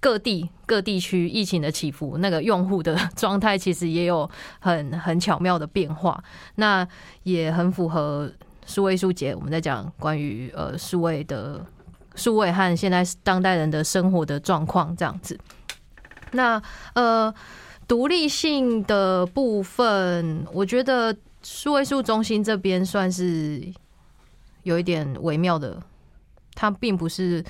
[0.00, 6.22] 各地各地区疫情的起伏，那个用户的状态其实也有很很巧妙的变化。
[6.56, 6.86] 那
[7.22, 8.32] 也很符合
[8.66, 11.64] 数位数节我们在讲关于呃数位的
[12.14, 15.38] 数位和现在当代人的生活的状况这样子。
[16.32, 16.60] 那
[16.94, 17.32] 呃。
[17.90, 23.60] 独立性的部分，我觉得数位数中心这边算是
[24.62, 25.76] 有一点微妙的，
[26.54, 27.44] 它并不是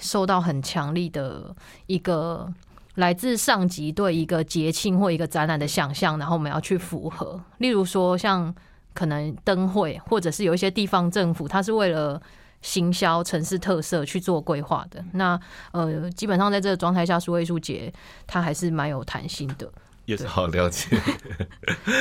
[0.00, 1.54] 受到很强力的
[1.86, 2.52] 一个
[2.94, 7.40] 来自上级对一个节庆或一个展览的想象，然后我们要去符合。
[7.58, 8.54] 例如说，像
[8.94, 12.20] 可能灯会，或者是有一些地方政府，它是为了。
[12.60, 15.38] 行销城市特色去做规划的，那
[15.70, 17.90] 呃，基本上在这个状态下，数位数节
[18.26, 19.70] 它还是蛮有弹性的，
[20.06, 21.00] 也是好了解。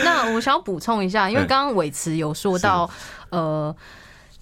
[0.03, 2.89] 那我想要补充一下，因为刚刚伟慈有说到，
[3.29, 3.73] 呃，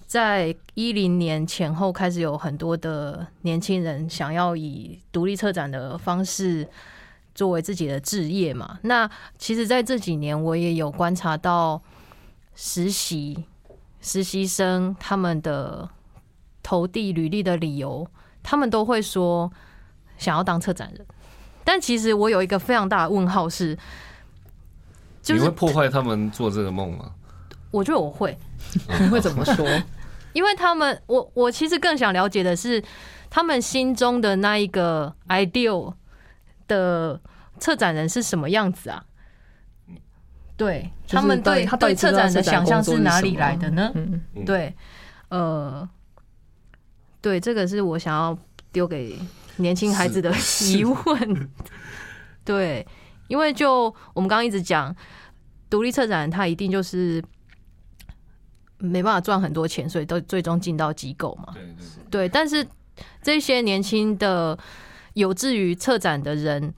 [0.06, 6.66] 在一零年前后开始有很多的年轻人想要以独立策展的方式
[7.34, 8.78] 作为自己的置业嘛。
[8.82, 11.82] 那其实在这几年，我也有观察到
[12.54, 13.44] 实习
[14.00, 15.88] 实习生他们的。
[16.68, 18.04] 投递履历的理由，
[18.42, 19.48] 他们都会说
[20.18, 21.06] 想要当策展人，
[21.62, 23.78] 但其实我有一个非常大的问号是，
[25.28, 27.12] 你会破坏他们做这个梦吗？
[27.70, 28.36] 我觉得我会，
[29.00, 29.64] 你会怎么说？
[30.36, 32.82] 因为他们，我我其实更想了解的是，
[33.30, 35.94] 他们心中的那一个 ideal
[36.68, 37.18] 的
[37.58, 39.02] 策展人是什么样子啊？
[40.58, 43.90] 对他们对对策展的想象是哪里来的呢？
[44.44, 44.76] 对，
[45.30, 45.88] 呃。
[47.22, 48.38] 对，这个是我想要
[48.70, 49.18] 丢给
[49.56, 50.30] 年轻孩子的
[50.70, 51.50] 疑问。
[52.44, 52.86] 对，
[53.26, 54.94] 因为就我们刚刚一直讲，
[55.68, 57.20] 独立策展，它一定就是
[58.78, 61.52] 没办法赚很多钱，所以都最终进到机构嘛。
[61.54, 61.74] 对
[62.10, 62.28] 对。
[62.28, 62.66] 但是
[63.22, 64.58] 这些年轻的
[65.14, 66.74] 有志于策展的人，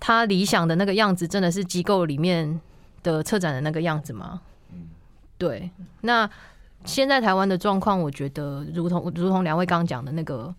[0.00, 2.60] 他理想的那个样子，真的是机构里面
[3.02, 4.42] 的策展的那个样子吗？
[4.72, 4.88] 嗯，
[5.38, 5.70] 对。
[6.00, 6.30] 那。
[6.84, 10.52] 现在台湾的状况，我觉得如同如同两位刚刚讲的那个，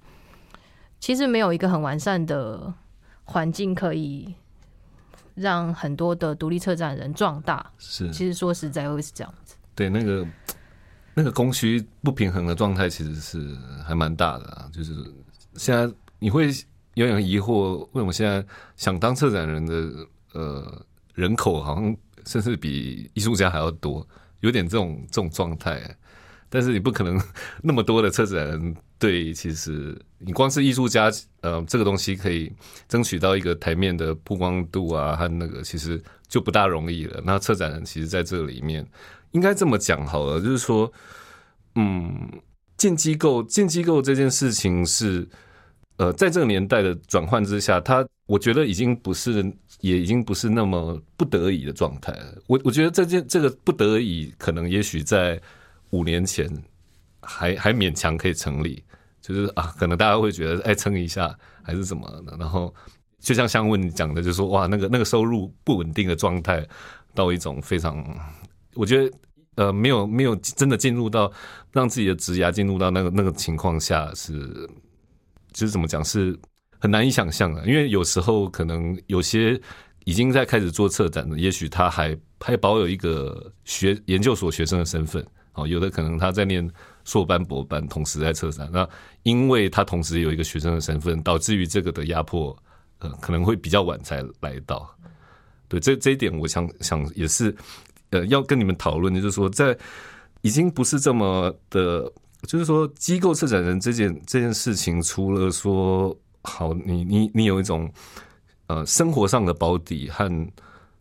[0.97, 2.73] 其实没有一个很完善的
[3.25, 4.33] 环境可以
[5.35, 7.69] 让很多的独立策展人壮大。
[7.77, 9.42] 是，其实说实在会是这样子。
[9.75, 10.27] 对，那个
[11.13, 14.69] 那个供需不平衡的状态，其实是还蛮大的。
[14.71, 14.93] 就是
[15.55, 16.49] 现在你会
[16.93, 24.07] 有点疑惑，为什么现在想当策展人的呃人口好像甚至比艺术家还要多，
[24.41, 25.81] 有点这种这种状态。
[26.49, 27.19] 但是你不可能
[27.63, 32.53] 那么多的策展人对，其实你光是艺术家，呃，这个东西可以
[32.87, 35.99] 争取到一个台面的曝光度啊，和那个其实
[36.33, 37.21] 就不大容易了。
[37.23, 38.83] 那策展人其实在这里面
[39.33, 40.91] 应该这么讲好了，就是说，
[41.75, 42.27] 嗯，
[42.75, 45.27] 进机构进机构这件事情是，
[45.97, 49.45] 呃，在这个年代的转换之下，它我觉得已经不是，
[49.81, 52.11] 也已经不是那么不得已的状态。
[52.47, 55.39] 我我觉得这件这个不得已，可能也许在。
[55.93, 56.49] 五年前
[57.21, 58.83] 还还勉强可以成立，
[59.21, 62.73] 就是啊，可能大家会觉得哎撑一下还是怎么的，然后
[63.23, 66.63] 就像香问讲的，就说哇那个那个收入不稳定的状态，
[67.15, 68.05] 到一种非常，
[68.75, 69.17] 我觉得
[69.55, 71.31] 呃没有没有真的进入到
[71.71, 74.69] 让自己的职涯进入到那个那个情况下是，
[75.53, 76.37] 就是怎么讲是
[76.79, 79.59] 很难以想象啊，因为有时候可能有些
[80.03, 86.69] 已经在开始做策展的，也许他还还保有一个学研究所学生的身份，哦，有的可能他在念
[87.05, 88.85] 硕班博班，同时在策展，那
[89.21, 92.53] 因为他同时有一个学生的身份，导致于这个的压迫，
[93.21, 94.89] 可能会比较晚才来到。
[95.67, 97.55] 对，这这一点，我想想也是，
[98.11, 99.75] 呃，要跟你们讨论的，就是说，在
[100.41, 102.11] 已经不是这么的，
[102.47, 107.91] 就是说，机构策展人这件这件事情，除了说好，你你你有一种
[108.67, 110.29] 呃生活上的保底，和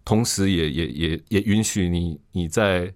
[0.05, 2.93] 同时也也也也允许你你在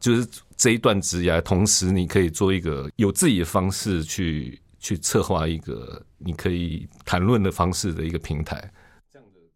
[0.00, 0.26] 就是
[0.56, 8.70] 这一段职涯，同时你可以做一个有自己的方式去去策划一个你可以谈论的方式的一个平台。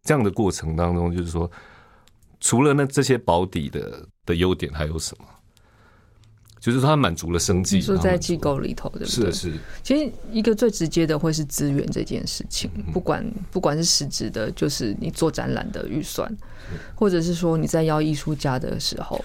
[0.01, 1.51] 这样的过程当中，就是说，
[2.39, 5.25] 除了那这些保底的的优点，还有什么？
[6.61, 7.81] 就是它满足了生计。
[7.81, 9.31] 说在机构里头，对不对？
[9.31, 9.53] 是是。
[9.83, 16.33] 其实一个最直接的会是资源这件事情，不管不管是实质的，就是你做展览的预算，
[16.95, 19.23] 或者是说你在邀艺术家的时候，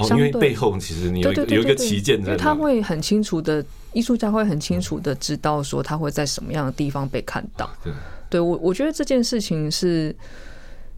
[0.00, 7.70] 哦，因为背后其实你有有一个旗舰在，他会很清楚的，艺术家会很清楚的知道说他会在什么样的地方被看到。
[7.84, 7.92] 对。
[8.30, 10.14] 对我，我觉得这件事情是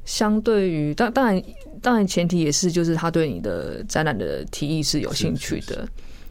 [0.04, 1.42] 相对于，当当然，
[1.80, 5.88] 当然前提也是，就是他对你的展览的提议是有兴趣的。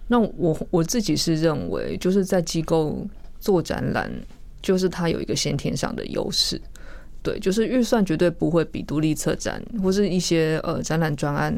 [0.08, 3.04] 那我我自己是认为，就是在机构
[3.40, 4.12] 做展览，
[4.62, 6.62] 就是它有一个先天上的优势。
[7.24, 11.56] 对，就是预算绝对不会比独立策展或是一些呃展览专案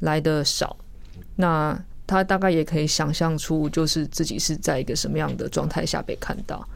[0.00, 0.76] 来的少。
[1.36, 6.66] 那他大概也可以想象出，就是自己是在一个什么样的状态下被看到。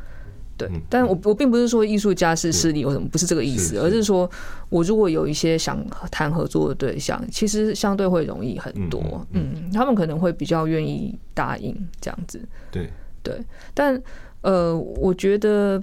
[0.57, 4.31] 对，但我我并不是说艺术家是势力或什么，不是这个意思，而是说
[4.69, 12.41] 我如果有一些想谈合作的对象，其实相对会容易很多，嗯，他们可能会比较愿意答应这样子。
[12.71, 12.89] 对
[13.23, 13.43] 对，
[13.75, 14.01] 但
[14.43, 15.83] 呃，我觉得。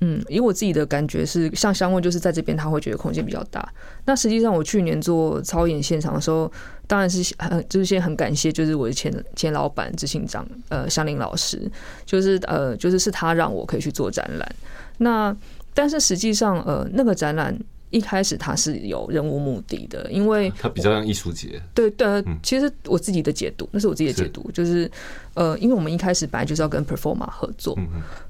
[0.00, 3.66] 嗯，以我自己的感觉是，像香问就是在这边他会觉得空间比较大。
[4.04, 6.50] 那实际上我去年做操演现场的时候，
[6.86, 11.70] 当然是很就是先很感谢，就是我的前前老板执行长呃香林老师，
[12.04, 14.56] 就是呃就是是他让我可以去做展览。
[14.98, 15.34] 那
[15.72, 17.56] 但是实际上呃那个展览。
[17.94, 21.62] 一开始它是有任务目的的，因为它比较像艺术节。
[21.72, 24.90] 对对，其实我自己的解读，那是我自己的解读，就是
[25.34, 27.78] 呃，因为我们一开始本来就是要跟 Performa 合作，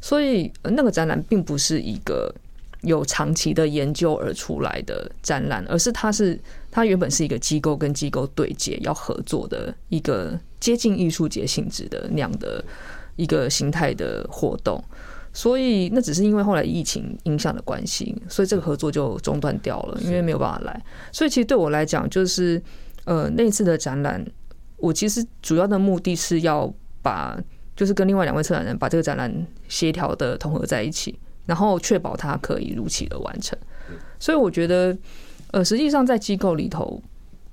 [0.03, 2.31] 所以那个展览并不是一个
[2.83, 6.39] 有长期的研究而出来的展览，而是它是
[6.71, 12.63] 它原本是一个机构跟机构对接要合作的一个接近艺术节性质的那样的
[13.17, 14.85] 一个形态的活动。
[15.37, 20.83] 所以那只是因为后来疫情影响的关系，所以这个合作就中断掉了，因为没有办法来。
[21.11, 22.63] 所以其实对我来讲，就是
[23.03, 24.25] 呃那次的展览，
[24.77, 27.37] 我其实主要的目的是要把，
[27.75, 33.59] 就是跟另外两位策展人把这个展览协调的统合在一起，然后确保它可以如期的完成。
[34.21, 34.97] 所以我觉得，
[35.51, 37.03] 呃，实际上在机构里头，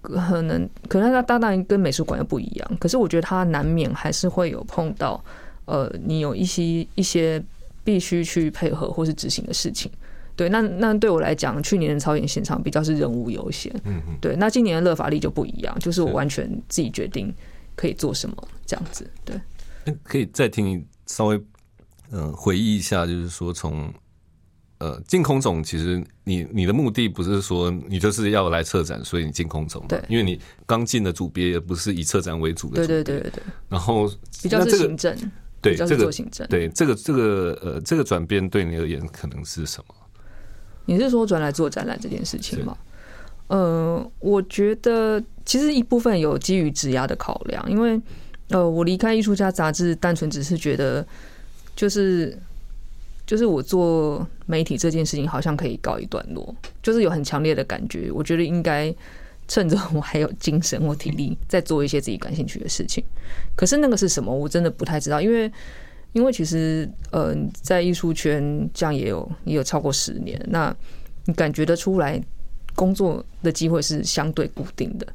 [0.03, 5.19] 可能可能它当然跟美术馆又不一样，可是我觉得它难免还是会有碰到，
[5.65, 7.43] 呃，你有一些一些。
[7.83, 9.91] 必须去配合或是执行的事情，
[10.35, 17.33] 对，那那对我来讲，去年的操演现场比较是任务优先，嗯嗯，对，那今年的乐法力就不一样，就是我完全自己决定
[17.75, 19.35] 可以做什么这样子，对。
[20.03, 21.43] 可以再听稍微
[22.11, 23.91] 嗯回忆一下，就是说从
[24.77, 34.07] 呃进空总，其实你你的目的不是说你就是要来策展，所以你进空总，对，因为你刚进的组别也不是以策展为主的，对对对对对，然后
[34.43, 35.17] 比较是行政。
[35.61, 36.11] 对这个
[36.49, 39.95] 对这个这个呃这个转变对你而言可能是什么？
[40.85, 42.75] 你是说转来做展览这件事情吗？
[43.47, 48.01] 呃，我觉得其实一部分有基于质押的考量，因为
[48.49, 51.05] 呃，我离开艺术家杂志，单纯只是觉得
[51.75, 52.35] 就是
[53.27, 58.93] 就是我做媒体这件事情好像可以告一段落，就是有很强烈的感觉，我觉得应该。
[59.51, 63.03] 趁着我还有精神或体力，在做一些自己感兴趣的事情。
[63.53, 65.19] 可是那个是什么，我真的不太知道。
[65.19, 65.51] 因为，
[66.13, 70.73] 因为其实，呃，在艺术圈这样也有也有超过十年，那
[71.25, 72.17] 你感觉得出来，
[72.77, 75.05] 工作的机会是相对固定的。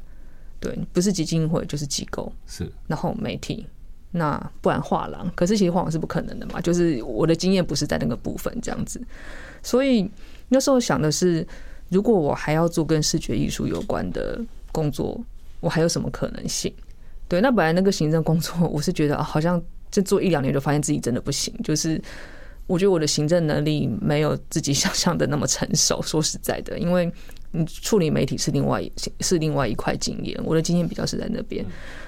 [0.59, 3.65] 对，不是基金会就是机构，是然后媒体，
[4.11, 5.27] 那不然画廊。
[5.33, 9.01] 可是其实画廊是不可能的嘛，就是我的经验不是在那个部分这样子。
[9.63, 10.07] 所以
[10.49, 11.43] 那时候想的是。
[11.89, 14.39] 如果我还要做跟视觉艺术有关的
[14.71, 15.19] 工作，
[15.59, 16.73] 我还有什么可能性？
[17.27, 21.53] 对，那本来那个行政工作，我是觉得好像这做一两年就发现自己真的不行。
[21.63, 22.01] 就是
[22.67, 26.01] 我觉得我的行政能力没有自己想象的那么成熟。
[26.01, 27.11] 说实在的，因为
[27.51, 28.81] 你处理媒体是另外
[29.21, 31.65] 是另外一块经验，我的经验比较是在那边。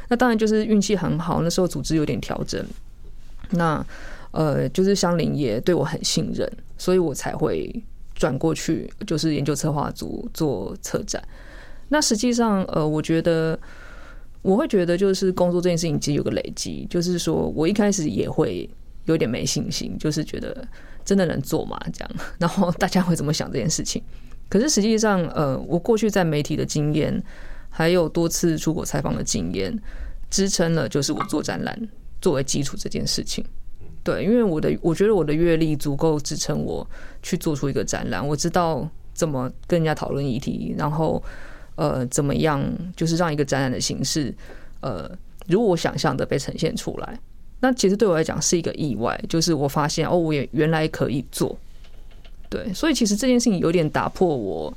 [0.07, 2.65] 那当然就是运气很好，那时候组织有点调整。
[3.51, 3.85] 那
[4.31, 7.73] 呃，就是香菱也对我很信任，所以我才会
[8.19, 11.23] 转过去，就是研究策划组做策展。
[11.87, 13.57] 那实际上，呃，我觉得
[14.41, 18.69] 我会觉得，就是工作这件事情其实有个累积，就是说我一开始也会
[19.05, 20.67] 有点没信心，就是觉得
[21.05, 21.79] 真的能做吗？
[21.93, 24.03] 这样，然后大家会怎么想这件事情？
[24.49, 27.23] 可是实际上，呃，我过去在媒体的经验，
[27.69, 29.73] 还有多次出国采访的经验，
[30.29, 31.89] 支撑了就是我做展览
[32.21, 33.45] 作为基础这件事情。
[34.03, 36.85] 对，因为我的我觉得我的阅历足够支撑我
[37.21, 41.21] 去做出一个展览，我知道怎么跟人家讨论议题，然后。
[41.75, 42.61] 呃，怎么样？
[42.93, 44.35] 就是让一个展览的形式，
[44.81, 45.09] 呃，
[45.47, 47.17] 如我想象的被呈现出来。
[47.61, 51.57] 那其实对我来讲是一个意外，就是我发现哦，我也原来可以做。
[52.49, 54.73] 对，所以其实这件事情有点打破我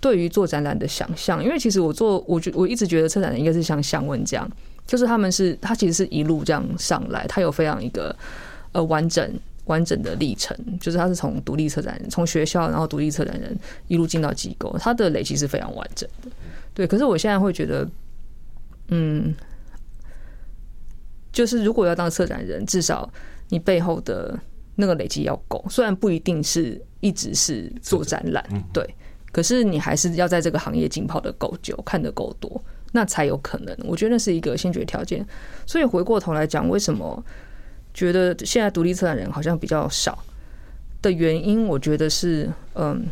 [0.00, 1.40] 对于做展览的想象。
[1.40, 4.50] 因为其实我做，我觉我一直觉得策展人应该是像向问这样，
[4.84, 8.12] 就是他们是他其实是一路这样上来，他有非常一个
[8.72, 9.32] 呃完整。
[9.66, 13.56] 完整的历程，就是他是从独立策展人，从学校，然后独立策展人
[13.86, 16.28] 一路进到机构，他的累积是非常完整的。
[16.74, 17.88] 对，可是我现在会觉得，
[18.88, 19.32] 嗯，
[21.30, 23.08] 就是如果要当策展人，至少
[23.50, 24.36] 你背后的
[24.74, 28.84] 那个累积要够，虽然不一定是一直是做展览，对，
[29.30, 32.60] 可是你还是要在这个行业浸泡的够久，看得够多，
[32.90, 33.74] 那才有可能。
[33.84, 35.24] 我觉得那是一个先决条件。
[35.66, 37.24] 所以回过头来讲，为什么？
[37.94, 40.18] 觉得现在独立策展人好像比较少
[41.00, 43.04] 的原因，我觉得是嗯，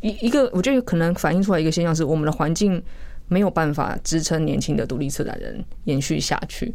[0.00, 2.82] 一一个我觉得可能反映出来一个现象是，我们的环境
[3.28, 6.72] 没有办法支撑年轻的独立策展人延续下去。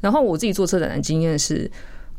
[0.00, 1.70] 然后我自己做策展的经验是，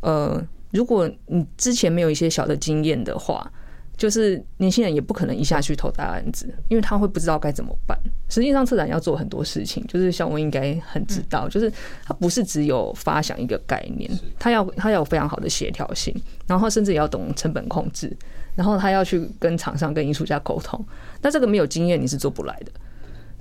[0.01, 3.51] 呃，如果你之前没有一些小的经验的话。
[3.95, 7.97] 就是年轻人也不可能一下去投大案子，因为他会不知道该怎么办。
[8.27, 11.71] 实际上，策展要做很多事情，就是像我应该很知道，就是
[12.03, 16.13] 他不是只有发想一个概念，他要他要有非常好的协调性，
[16.47, 18.11] 然后甚至也要懂成本控制，
[18.55, 20.83] 然后他要去跟厂商、跟艺术家沟通。
[21.21, 22.71] 那这个没有经验你是做不来的。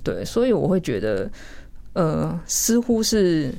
[0.03, 1.29] 对，所以我会觉得，
[1.93, 3.53] 呃，似乎是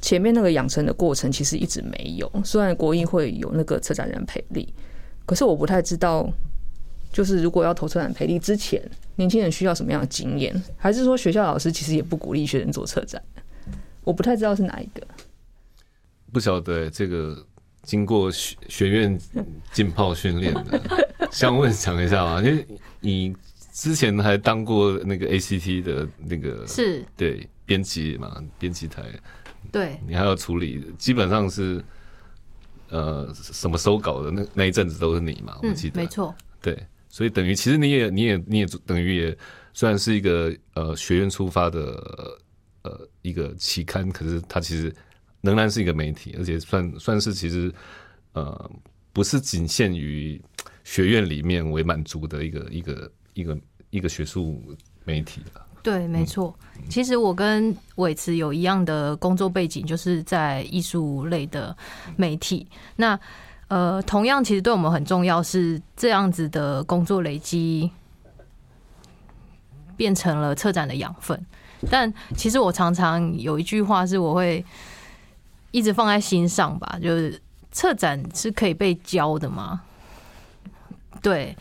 [0.00, 2.30] 前面那个养成的过程其实一直没有。
[2.44, 4.72] 虽然国艺会有那个策展人培力。
[5.26, 6.28] 可是我不太知道，
[7.12, 8.82] 就是如果要投车展培力之前，
[9.16, 10.54] 年轻人需要什么样的经验？
[10.76, 13.22] 还是说学校老师其实也不鼓励学生做车展？
[14.02, 15.00] 我不太知道是哪一个。
[16.32, 17.42] 不晓得这个
[17.82, 19.18] 经过学学院
[19.72, 22.42] 浸泡训练的，想问讲一下嘛？
[22.42, 22.66] 因为
[23.00, 23.34] 你
[23.72, 28.42] 之前还当过那个 ACT 的那个是对编辑嘛？
[28.58, 29.02] 编辑台
[29.72, 31.82] 对，你还要处理，基本上是。
[32.88, 35.58] 呃，什么收稿的那那一阵子都是你嘛？
[35.62, 36.34] 我记得，没错。
[36.60, 39.36] 对，所以等于其实你也你也你也等于也
[39.72, 42.38] 虽然是一个呃学院出发的
[42.82, 44.94] 呃一个期刊，可是它其实
[45.40, 47.72] 仍然是一个媒体，而且算算是其实
[48.32, 48.70] 呃
[49.12, 50.40] 不是仅限于
[50.84, 53.58] 学院里面为满足的一个一个一个
[53.90, 54.62] 一个学术
[55.04, 55.63] 媒体了。
[55.84, 56.56] 对，没错。
[56.88, 61.76] 其实我跟伟慈有一样的工作背景，就是在艺术类的
[62.16, 62.66] 媒体。
[62.96, 63.20] 那
[63.68, 67.90] 呃，同样其实对我们很重要，是这样子的工作累积
[69.94, 71.38] 变成了策展的养分。
[71.90, 74.64] 但其实我常常有一句话是我会
[75.70, 77.38] 一直放在心上吧，就是
[77.70, 79.82] 策展是可以被教的吗？
[81.20, 81.54] 对。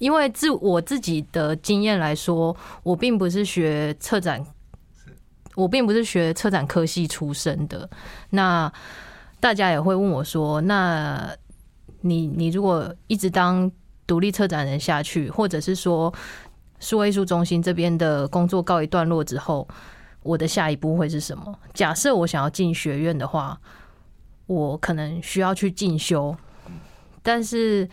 [0.00, 4.42] 因为自我自己的经验来说，我并不是学策展，
[5.54, 7.88] 我并不是学策展科系出身的。
[8.30, 8.72] 那
[9.38, 11.30] 大家也会问我说：“那
[12.00, 13.70] 你你如果一直当
[14.06, 16.12] 独立策展人下去，或者是说
[16.78, 19.68] 数位艺术中心这边的工作告一段落之后，
[20.22, 21.58] 我的下一步会是什么？
[21.74, 23.60] 假设我想要进学院的话，
[24.46, 26.34] 我可能需要去进修，
[27.22, 27.86] 但是。”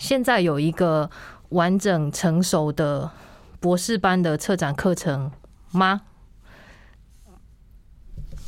[0.00, 1.08] 现在有一个
[1.50, 3.10] 完整成熟的
[3.60, 5.30] 博士班的策展课程
[5.72, 6.00] 吗？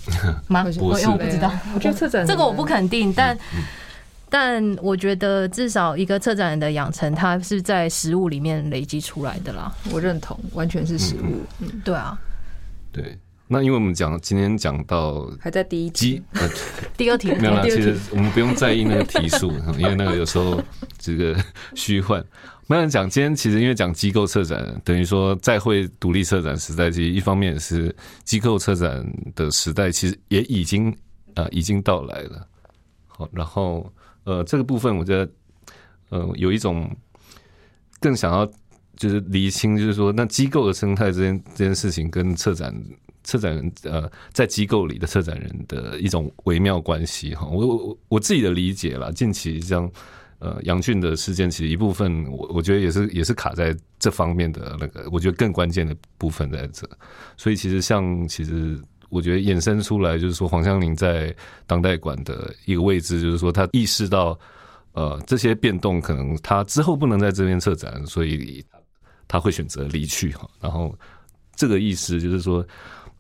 [0.48, 0.64] 吗？
[0.80, 1.53] 我我不知道。
[1.74, 3.38] 我觉得策展这个我不肯定，但
[4.30, 9.70] 但我觉得至少一个策展人的养成，它是在实物里面累积出来的啦。
[9.92, 11.44] 我认同，完全是实物。
[11.61, 12.18] 嗯，对啊。
[12.90, 13.18] 对。
[13.49, 16.22] 那因为我们讲今天讲到还在第一题，
[16.97, 17.68] 第二题没有了。
[17.68, 20.62] 其实我们不用在意那个题数， 因为那个有时候
[20.99, 21.36] 这个
[21.74, 22.24] 虚幻。
[22.68, 30.97] 没有讲今天其实因为讲机构策展，等于说在会独立策展时代，其实一方面是机构策展的时代，其实也已经
[31.34, 32.49] 呃已经到来了。
[33.09, 33.93] 好，然后
[34.24, 35.30] 呃这个部分我觉得
[36.09, 36.90] 呃有一种
[38.01, 38.51] 更想要
[38.97, 42.74] 就是厘清，就是说那机构的生态这件这件事情跟策展。
[43.24, 47.46] 策展人呃在机构里的策展人的一种微妙关系哈。
[47.46, 49.90] 我我我自己的理解啦，近期像
[50.38, 56.88] 呃杨俊的事件，其实一部分我我觉得也是也是卡在这方面的那个，我觉得更关键的部分在这。
[57.36, 61.34] 所以其实像其实我觉得衍生出来就是说黄香玲在
[61.66, 64.38] 当代馆的一个位置，就是说他意识到。
[64.94, 68.62] 呃，这些变动可能他之后不能在这边策展，所以
[69.26, 70.46] 他会选择离去哈。
[70.60, 70.94] 然后
[71.56, 72.62] 这个意思就是说，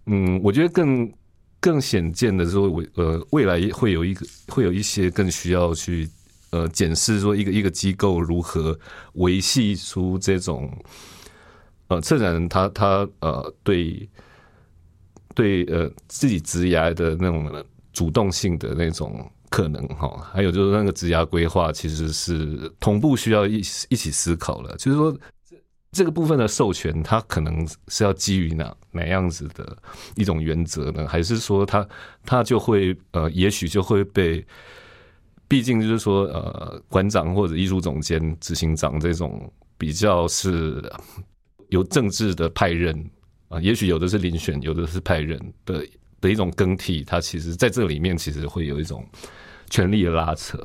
[0.06, 1.12] 嗯，我觉得更
[1.60, 6.08] 更显见的是说，我呃未来会有一个会有一些更需要去
[6.50, 8.78] 呃检视说一个一个机构如何
[9.14, 10.70] 维系出这种
[11.88, 14.08] 呃策展人他他呃对
[15.34, 19.30] 对呃自己职涯的那种主动性的那种。
[19.52, 23.58] 可能哈，还有就是那个职涯规划，其实是同步需要一
[23.90, 24.74] 一起思考了。
[24.78, 25.14] 就是说，
[25.92, 29.76] 这个部分的授权，它可能是要基于哪哪样子的
[30.16, 31.06] 一种原则呢？
[31.06, 31.86] 还是说，它
[32.24, 34.44] 它就会呃，也许就会被，
[35.46, 40.82] 毕竟就是说，呃，馆长或者艺术总监、执行长这种比较是
[41.68, 43.10] 有政治的派任
[43.48, 45.86] 啊，也许有的是遴选，有的是派任的
[46.20, 49.06] 的一种更替，它其实在这里面其实会有一种。
[49.70, 50.58] 权力的拉扯，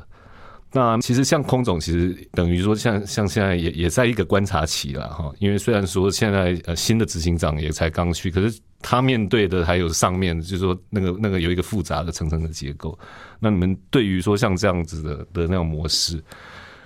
[0.77, 5.33] 那其实像空总，其实等于说像像现在也也在一个观察期了哈。
[5.39, 12.97] 因为虽然说现在呃新的执行长也才刚去，可是他面对的还有上面，就是说那个那个有一个复杂的层层的结构。
[13.39, 16.23] 那你们对于说像这样子的的那种模式，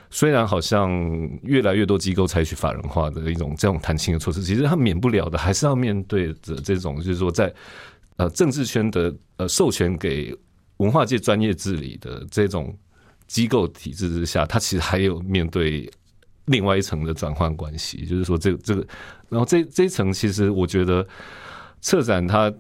[0.10, 0.90] 虽然好像
[1.44, 7.54] 越来越多机构采取法人化的一种这种弹性的措施，其实他免不了的还是要面对着这种，就是说在
[8.16, 10.34] 呃政治圈的呃授权给。
[10.78, 12.76] 文化界专业治理的这种
[13.32, 15.90] 机构体制之下，它其实还有面对
[16.48, 18.86] 另外一层的转换关系，就是说，这这个，
[19.30, 21.08] 然后这这一层，其实我觉得
[21.80, 22.54] 策展它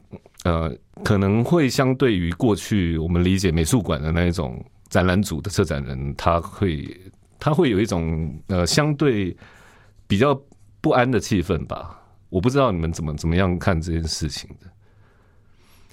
[0.45, 6.88] 呃可能会相对于过去我们理解美术馆的那一种展览组的策展人，他会
[7.38, 9.36] 他会有一种呃相对
[10.07, 10.34] 比较
[10.80, 11.99] 不安的气氛吧。
[12.30, 14.67] 我不知道你们怎么怎么样看这件事情的。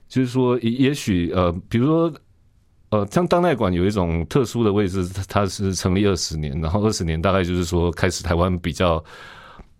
[0.07, 2.11] 就是说，也也许呃，比如说
[2.91, 9.03] 呃，像当代馆有一种特殊的位置，它是成立二十年，然后二十年大概就是说开始台湾比较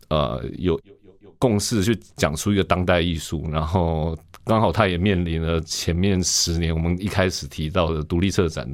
[0.09, 8.69] 呃有有有有共识去讲出一个当代艺术，然后刚好它也面临了前面十年我们一开始提到的独立策展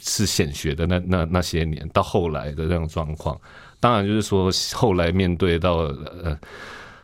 [0.00, 3.36] 是显学的那那那些年，到后来的那种状况，
[3.80, 6.38] 当然就是说后来面对到呃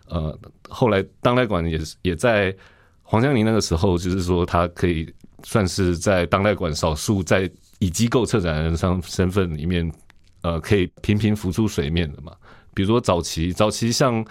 [0.06, 2.54] 呃后来当代馆也是也在。
[3.04, 5.06] 黄江林那个时候，就是说他可以
[5.44, 9.90] 算是在当代馆少数在以机构策展人上身份里面，
[10.42, 12.32] 呃，可以频频浮出水面的嘛。
[12.74, 14.24] 比如说早期，早期像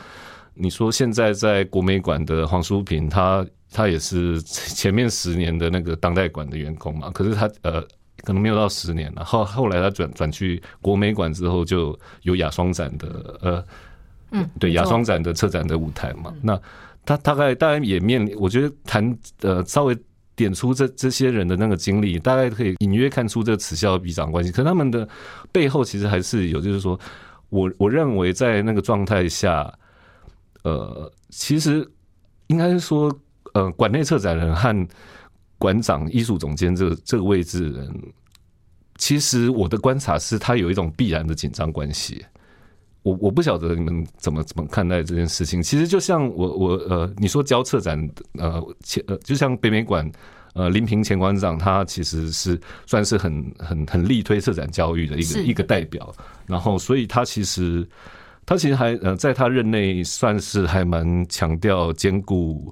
[0.54, 7.10] 你说现在在国美馆的黄淑平，他他也是前面十年的那个当代馆的员工嘛。
[7.12, 7.82] 可是他呃，
[8.24, 9.24] 可能没有到十年了。
[9.24, 13.66] 后后来他转转去国美馆之后，就有雅双展的呃，
[14.32, 16.34] 嗯，对雅双展的策展的舞台嘛。
[16.42, 16.60] 那
[17.06, 19.98] 他大概当然也面临，我觉得谈呃稍微
[20.42, 24.52] 点出这这些人的那个经历，大概可以隐约看出这此消彼长关系。
[24.52, 25.08] 可他们的
[25.52, 27.00] 背后其实还是有，就是说
[27.50, 29.72] 我我认为在那个状态下，
[30.64, 31.88] 呃，其实
[32.48, 33.16] 应该是说，
[33.54, 34.88] 呃，馆内策展人和
[35.58, 37.88] 馆长、艺术总监这个这个位置人，
[38.98, 42.26] 其实我的观察是他有一种必然的紧张关系。
[43.04, 45.62] 我我不晓得你们怎么怎么看待这件事情。
[45.62, 47.98] 其实就像我我呃，你说教策展
[48.38, 50.08] 呃前呃，就像北美馆
[50.54, 56.14] 呃林平前馆长，他其实是算是很很很力推策展教育的一个一个代表。
[56.46, 57.88] 然后，所以他其实
[58.46, 62.72] 他其实还呃在他任内算是还蛮强调兼顾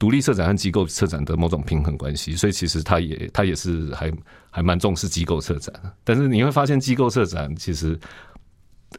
[0.00, 2.34] 独立策展和机构策展的某种平衡关系。
[2.34, 4.12] 所以其实他也他也是还
[4.50, 5.72] 还蛮重视机构策展。
[6.02, 7.96] 但是你会发现机构策展其实。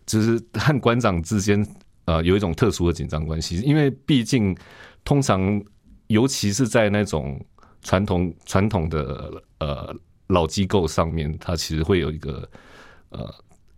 [0.05, 1.65] 就是和馆长之间，
[2.05, 4.55] 呃，有一种特殊的紧张关系，因为毕竟
[5.03, 5.61] 通常，
[6.07, 7.39] 尤其是在那种
[7.81, 9.93] 传统传统的呃
[10.27, 12.47] 老机构上面，它其实会有一个
[13.09, 13.33] 呃，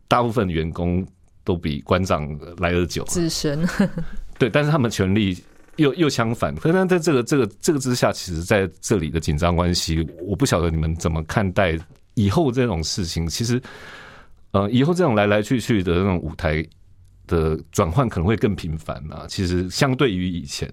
[0.07, 1.05] 大部分员工
[1.43, 3.68] 都比馆长来的久，资深，
[4.38, 5.38] 对，但是他们权力
[5.78, 11.78] 又又相反，可是在这个这个这个之下，其实在这里的紧张关系，我不晓得你们怎么看待
[12.14, 13.61] 以后这种事情，其实。
[14.54, 16.64] 呃，以后这种来来去去的那种舞台
[17.28, 19.26] 的转换可能会更频繁啊。
[19.28, 20.72] 其实相对于以前，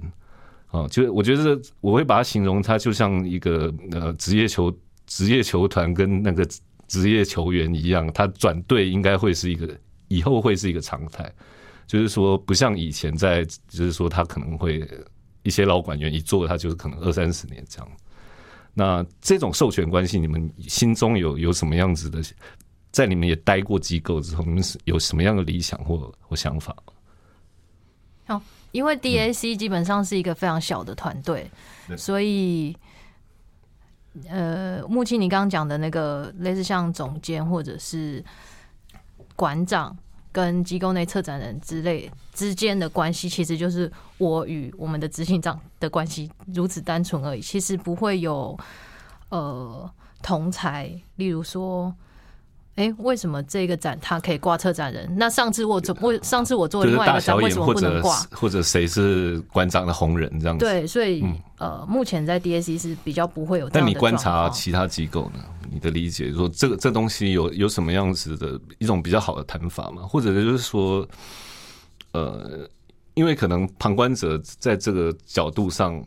[0.69, 4.71] 啊，就是我觉得我会把它形容，它就像一个呃职业球
[5.07, 6.47] 职业球团跟那个
[6.89, 9.67] 职业球员一样，他转队应该会是一个
[10.09, 11.33] 以后会是一个常态。
[11.87, 14.87] 就是说，不像以前在，就是说他可能会
[15.43, 17.89] 一些老管员一做，他就是可能二三十年这样。
[18.75, 22.21] 那这种授权关系，你们心中有有什么样子的？
[22.93, 26.75] 在你们也待过机构之后，你们是有什么样的理想或或想法？
[28.27, 31.49] 好，因为 DAC 基本上是一个非常小的团队，
[31.97, 32.77] 所以，
[34.29, 38.25] 呃，目前你刚刚讲的那个类似像总监或者是
[39.37, 39.97] 馆长
[40.33, 47.41] 跟机构内策展人之类之间的关系，其实就是我与我们的执行长的关系如此单纯而已。
[47.41, 48.59] 其实不会有
[49.29, 49.89] 呃
[50.23, 51.95] 同才，例如说。
[52.81, 55.07] 哎，为什么这个展它可以挂策展人？
[55.15, 58.17] 那上次我做，我上次我做另外一个展，为什么不能挂？
[58.33, 60.65] 或者谁是馆长的红人这样子？
[60.65, 61.23] 对，所以
[61.59, 63.69] 呃，目前在 DAC 是比较不会有。
[63.69, 65.45] 但你观察其他机构呢？
[65.71, 70.01] 你的理解说，这个这东西有有什么样子的一种比较好的谈法吗？
[70.05, 71.07] 或者就是说，
[72.13, 72.67] 呃，
[73.13, 76.03] 因为可能旁观者在这个角度上，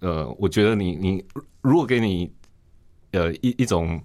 [0.00, 1.22] 呃，我觉得你你
[1.60, 2.32] 如果给你
[3.10, 4.00] 呃一一种。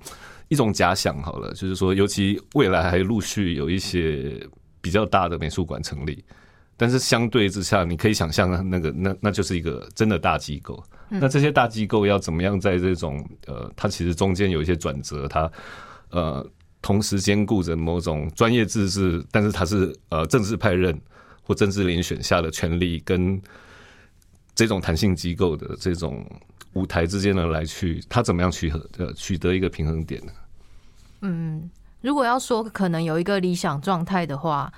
[0.47, 4.39] 一种假想好了，就是说，尤其未来还陆续有一些
[4.81, 6.23] 比较大的美术馆成立，
[6.77, 10.83] 但是相对之下，你可以想象，那个那那就是一个真的大机构。
[11.07, 15.51] 那这些大机构要怎么样在这种呃，它其实中间有一些转折，它
[16.09, 16.45] 呃
[16.81, 20.99] 同时兼顾着某种专业自治，但是它是呃政治派任
[21.43, 23.39] 或政治遴选下的权利，跟
[24.55, 26.25] 这种弹性机构的这种。
[26.75, 30.33] 舞台之间的来去，它怎么样取和呃取得一个平衡点呢？
[31.21, 34.69] 嗯，如果要说可能有一个理想状态的话，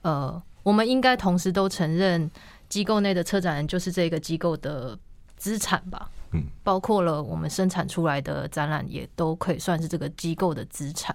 [0.00, 2.30] 呃，我们应该同时都承认
[2.70, 4.98] 机构内的策展人就是这个机构的
[5.36, 6.10] 资产吧？
[6.30, 11.14] 嗯，包括了我们生产出来的展览也都可以算是这个机构的资产。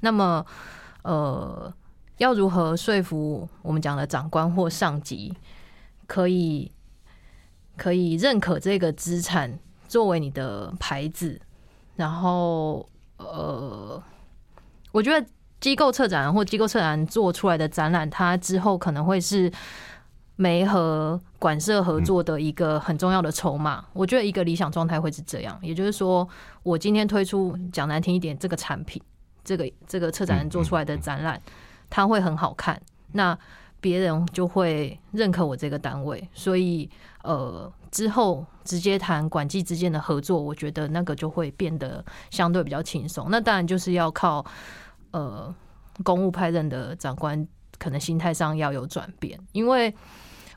[0.00, 0.44] 那么，
[1.02, 1.72] 呃，
[2.16, 5.32] 要如何说服我们讲的长官或上级
[6.08, 6.72] 可以？
[7.80, 9.58] 可以认可这个资产
[9.88, 11.40] 作为你的牌子，
[11.96, 14.02] 然后呃，
[14.92, 15.26] 我觉得
[15.60, 19.50] 机构策展或机构策展做出来的展览，它之后可能会是
[20.36, 23.82] 没和馆社合作的一个很重要的筹码。
[23.94, 26.28] 我觉得一个理想状态会是这样，也就是说，
[26.62, 29.02] 我今天推出讲难听一点，这个产品，
[29.42, 31.40] 这个这个策展人做出来的展览，
[31.88, 32.78] 它会很好看，
[33.12, 33.38] 那
[33.80, 36.88] 别人就会认可我这个单位，所以。
[37.22, 43.26] 呃，之后直接谈管际之间的合作，我觉得那个就会变得相对比较轻松。
[43.30, 44.42] 那当然就是要靠
[45.10, 45.54] 呃
[46.02, 47.46] 公务派任的长官，
[47.78, 49.38] 可能心态上要有转变。
[49.52, 49.94] 因为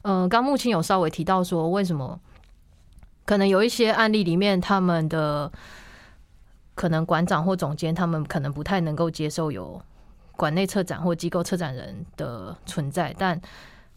[0.03, 2.17] 呃，刚木青有稍微提到说，为什么
[3.25, 5.51] 可能有一些案例里面，他们的
[6.75, 9.81] 可能馆长或总监，他们可能不太能够接受有
[10.35, 13.13] 馆内策展或机构策展人的存在。
[13.17, 13.39] 但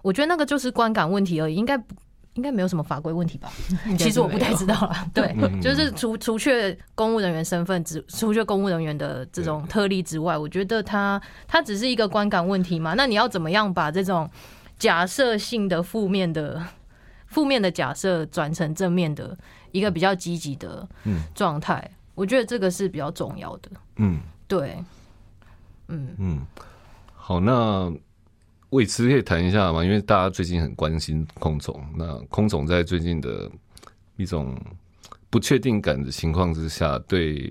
[0.02, 1.94] 我觉得那个就是观感问题而已，应该不。
[2.36, 3.50] 应该没有什么法规问题吧？
[3.98, 4.94] 其实我不太知道了。
[5.14, 11.18] 对，就是除除却公务人员身份之，除却公务人员的这种特例之外，我觉得它
[11.48, 12.92] 它只是一个观感问题嘛。
[12.92, 14.28] 那你要怎么样把这种
[14.78, 16.62] 假设性的负面的
[17.26, 19.34] 负面的假设转成正面的
[19.72, 20.86] 一个比较积极的
[21.34, 21.90] 状态？
[22.14, 23.70] 我觉得这个是比较重要的。
[23.96, 24.76] 嗯，对，
[25.88, 26.46] 嗯嗯，
[27.14, 27.92] 好，那。
[28.70, 29.82] 为此可以谈一下吗？
[29.82, 33.48] 因为大家最近很关心空总，那空总在最近的
[34.16, 34.60] 一种
[35.30, 37.50] 不确定感的情况之下，对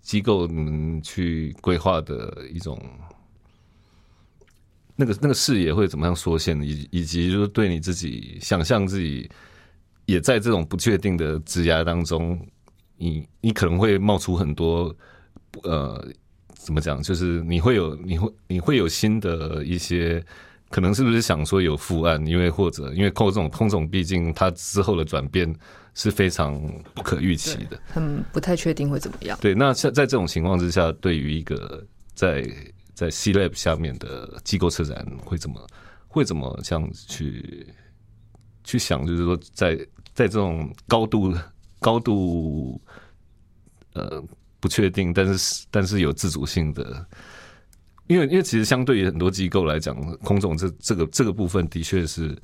[0.00, 2.80] 机构们去规划的一种
[4.96, 9.30] 那个那个视野会怎么样缩限，以以及就是对你自己想象自己
[10.06, 12.40] 也在这种不确定的枝芽当中，
[12.96, 14.92] 你你可能会冒出很多
[15.64, 16.02] 呃。
[16.66, 17.00] 怎么讲？
[17.00, 20.20] 就是你会有，你会你会有新的一些，
[20.68, 22.26] 可能是不是想说有复案？
[22.26, 25.54] 因为或者因为空总空总，毕竟他之后的转变
[25.94, 26.60] 是非常
[26.92, 29.38] 不可预期的，很，不太确定会怎么样。
[29.40, 32.42] 对，那在在这种情况之下，对于一个在
[32.94, 35.64] 在 C Lab 下面的机构策展会怎么
[36.08, 37.64] 会怎么这样去
[38.64, 39.06] 去想？
[39.06, 39.76] 就是说，在
[40.14, 41.32] 在这种高度
[41.78, 42.80] 高度
[43.92, 44.20] 呃。
[44.58, 47.06] 不确定，但是但是有自主性的，
[48.06, 52.36] 因为因为其实相对于很多机构来讲，空总这这个这个部分的确是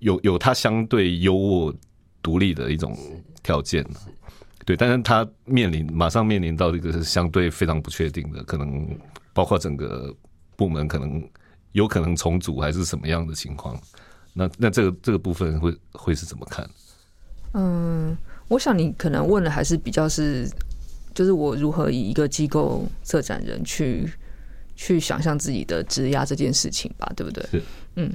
[0.00, 1.74] 有有它相对优渥
[2.20, 2.98] 独立的一种
[3.42, 3.86] 条件
[4.64, 8.86] 对，但是它面临马上面临到一个是相对非常不确定的，可能
[9.32, 10.14] 包括整个
[10.56, 11.22] 部门可能
[11.72, 13.80] 有可能重组还是什么样的情况，
[14.34, 16.68] 那那这个这个部分会会是怎么看？
[17.54, 18.16] 嗯，
[18.48, 20.50] 我想你可能问的还是比较是。
[21.14, 24.10] 就是我如何以一个机构策展人去
[24.74, 27.44] 去想象自己的质押这件事情吧，对不对？
[27.50, 27.62] 是，
[27.96, 28.12] 嗯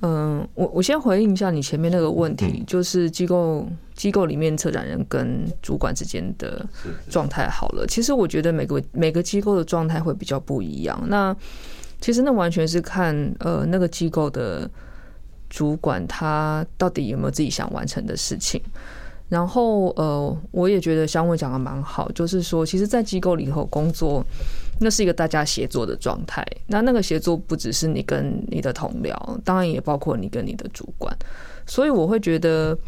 [0.00, 6.66] 嗯，我我先回应一下你前面那个问题，就是机构机构里面策展人跟主管之间的
[7.08, 7.86] 状态好了。
[7.86, 11.02] 其实我觉得每个每个机构的状态会比较不一样。
[11.08, 11.34] 那
[12.00, 14.68] 其实那完全是看呃那个机构的
[15.48, 18.60] 主管他到底有没有自己想完成的事情。
[19.34, 24.24] 然后呃，我也觉得香问讲的蛮好，就是说，其实，在机构里头工作，
[24.78, 26.46] 那是一个大家协作的状态。
[26.68, 29.12] 那那个协作不只是你跟你的同僚，
[29.44, 31.12] 当然也包括你跟你的主管。
[31.66, 32.78] 所以我会觉得，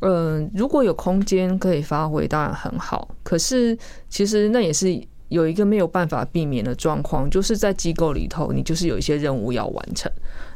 [0.00, 3.06] 嗯，如果有空间可以发挥，当然很好。
[3.22, 3.76] 可是，
[4.08, 4.98] 其实那也是
[5.28, 10.10] 有一个没有办法避免的状况，就是在机构里头，你就是有一些任务要完成。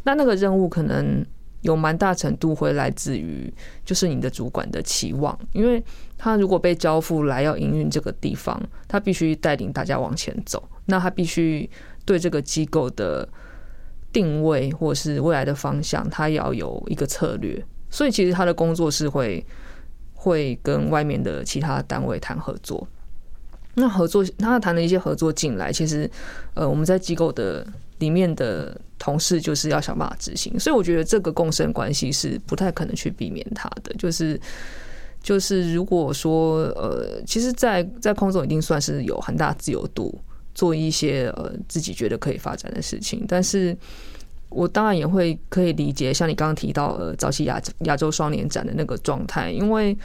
[0.04, 1.22] 那那个任务可能。
[1.62, 3.52] 有蛮大程度会来自于，
[3.84, 5.82] 就是你的主管的期望，因为
[6.18, 11.68] 他如果被交付来要营运这个地方，他必须带领大家往前走，那他必须
[12.04, 13.28] 对这个机构的
[14.12, 19.44] 定位或是未来的方向，他要有一个策略，所以其实他的工作是会
[20.14, 22.86] 会跟外面的其他单位谈合作。
[23.74, 26.10] 那合作，他谈了一些合作进来，其实
[26.54, 27.64] 呃，我们在机构的。
[28.02, 33.94] 里面的同事就是要想办法执行，所以我觉得这个共生关系是不太可能去避免它的。
[33.96, 34.38] 就是
[35.22, 40.18] 就是，如果说呃，其实，在在空中已经算是有很大自由度，
[40.52, 43.24] 做一些呃自己觉得可以发展的事情。
[43.28, 43.76] 但是
[44.48, 49.96] 我当然也会可以理解，像你刚刚提到呃，早期亚亚洲双年展的那个状态，因为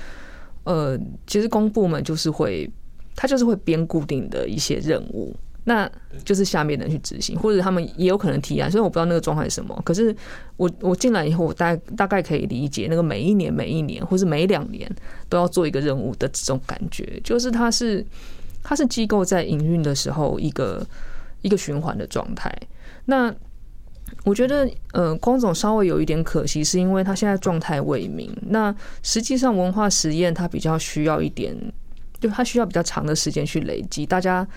[0.66, 0.96] 呃，
[1.26, 2.70] 其实公部门就是会，
[3.16, 5.36] 他就是会编固定的一些任务。
[5.68, 5.90] 那
[6.24, 9.78] 就是下面的人去执行，或者他们也有可能提案，所以我不知道那个状态是什么。
[9.84, 10.16] 可是
[10.56, 14.90] 我我进来以后，我大大概可以理解那个每一年、每一年，或是每两年
[15.28, 18.06] 都要做一个任务的这种感觉，就是它是
[18.64, 20.88] 它是机构在营运的时候一个
[21.42, 22.50] 一个循环的状态。
[23.04, 23.36] 那
[24.24, 28.34] 我觉得，呃，光总稍微有一点可惜，是因为他现在状态未明。
[28.48, 31.54] 那实际上文化实验它比较需要一点，
[32.22, 34.48] 就它需要比较长的时间去累积，大家。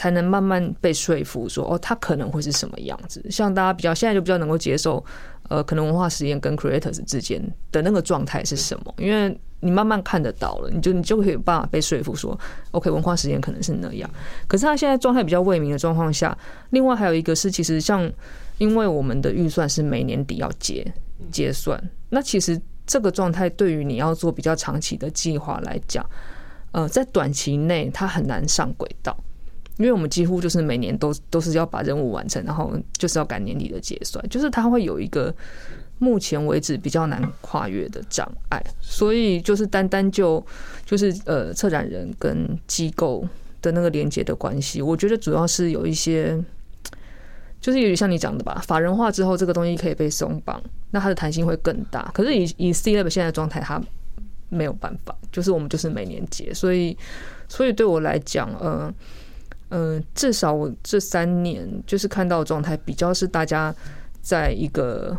[0.00, 3.22] 才能慢慢被说服，说哦，他可能会是什么样子？
[3.30, 5.04] 像大家比较现在就比较能够接受，
[5.50, 7.38] 呃，可能文化实验跟 creators 之间
[7.70, 8.94] 的那个状态是什么？
[8.96, 12.38] 因为你慢慢看得到了，你就你就可以有办法被说服，说
[12.70, 14.08] OK，文化实验可能是那样。
[14.48, 16.34] 可是他现在状态比较未明的状况下，
[16.70, 18.10] 另外还有一个是，其实像
[18.56, 20.90] 因为我们的预算是每年底要结
[21.30, 21.78] 结算，
[22.08, 26.02] 那其实这个状态对于你要做比较长期的计划来讲，
[26.72, 29.14] 呃，在短期内它很难上轨道。
[29.80, 35.34] 因为我们几乎就是每年都都是要把任务完成，然后就是要赶年底的结算，就是它会有一个
[35.96, 40.44] 目前为止比较难跨越的障碍，所以就是单单就
[40.84, 43.26] 就是呃策展人跟机构
[43.62, 46.38] 的那个连接的关系，我觉得主要是有一些，
[47.58, 52.10] 就是有点像你讲的吧，法人化之后这个东西可以被松绑，那它的弹性会更大。
[52.12, 53.80] 可是以以 C level 现在的状态，它
[54.50, 56.94] 没有办法，就是我们就是每年结，所以
[57.48, 58.92] 所以对我来讲，呃。
[59.72, 63.72] 嗯，至少我这三年就是看到的状态比较是大家
[64.20, 65.16] 在一个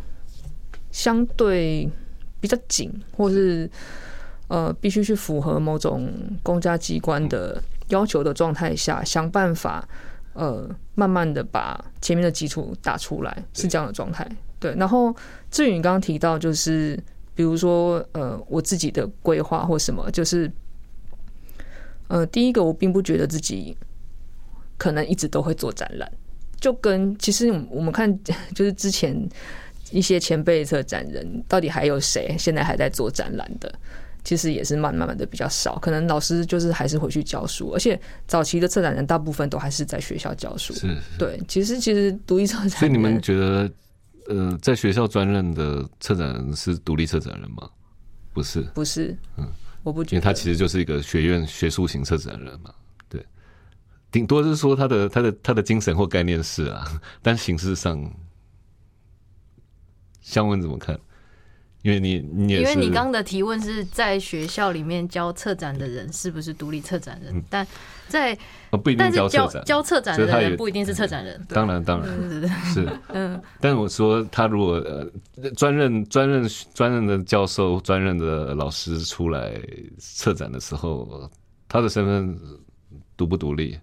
[0.92, 1.90] 相对
[2.42, 3.70] 比较紧，或是
[4.50, 6.12] 呃必须去符合某种
[6.44, 9.88] 公家机关的要求的状态下，想办法
[10.34, 14.30] 呃慢慢的把前面的基础打出来，是这样的状态。
[14.60, 15.16] 对，然后
[15.50, 17.02] 至于你刚刚提到，就是
[17.34, 20.52] 比如说呃我自己的规划或什么，就是
[22.10, 23.78] 呃第一个我并不觉得自己。
[24.82, 26.12] 可能一直都会做展览，
[26.60, 28.12] 就跟其实我们看，
[28.56, 29.16] 就是之前
[29.92, 33.72] 一些前辈策展人，到底还有谁现在还在做展览的？
[34.24, 35.78] 其实也是慢慢慢的比较少。
[35.78, 40.74] 可能老师就是还是回去教书，而且早期的策展人大部分都还是在学校教书。
[40.74, 41.40] 是，对。
[41.48, 43.72] 其实其实独立策展，所以你们觉得，
[44.30, 47.70] 呃，在学校专任的策展人是独立策展人吗？
[48.34, 49.16] 不是，不是。
[49.38, 49.48] 嗯，
[49.84, 52.74] 我不觉得，因为他其实就是一个学院学术型策展人嘛。
[54.12, 56.86] 顶多是说他的他的他的精神或概念是啊，
[57.22, 58.14] 但形式上，
[60.20, 61.00] 相问怎么看？
[61.84, 67.44] 因为你你因为你刚刚的提问是在学校里面教策展的人是不是独立策展人？
[67.50, 67.66] 但
[68.08, 68.38] 在
[68.84, 71.44] 不一定教策展教策展的人不一定是策展人。
[71.50, 72.08] 当然当然，
[72.72, 73.42] 是 嗯。
[73.60, 75.10] 但我说他如果呃
[75.56, 79.60] 专任专任专任的教授专任的老师出来
[79.98, 81.28] 策展的时候，
[81.68, 82.40] 他的身份。
[83.22, 83.78] 独不独立？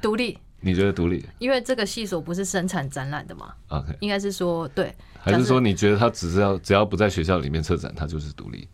[0.00, 0.38] 独立？
[0.60, 1.22] 你觉得独立？
[1.38, 8.66] 因为这个系所不是生产展览的嘛？OK，应该是说对，还是说你觉得他只是要只要不在学校里面策展，他就是独立？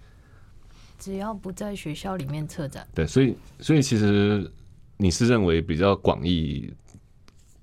[1.00, 4.48] 只要不在学校里面策展，对，所以所以其实
[4.96, 6.72] 你是认为比较广义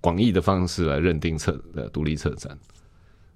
[0.02, 2.60] 广义的方式来认定策呃独立策展，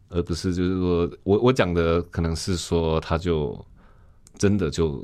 [0.09, 3.65] 而不是就是说我我讲的可能是说他就
[4.37, 5.01] 真的就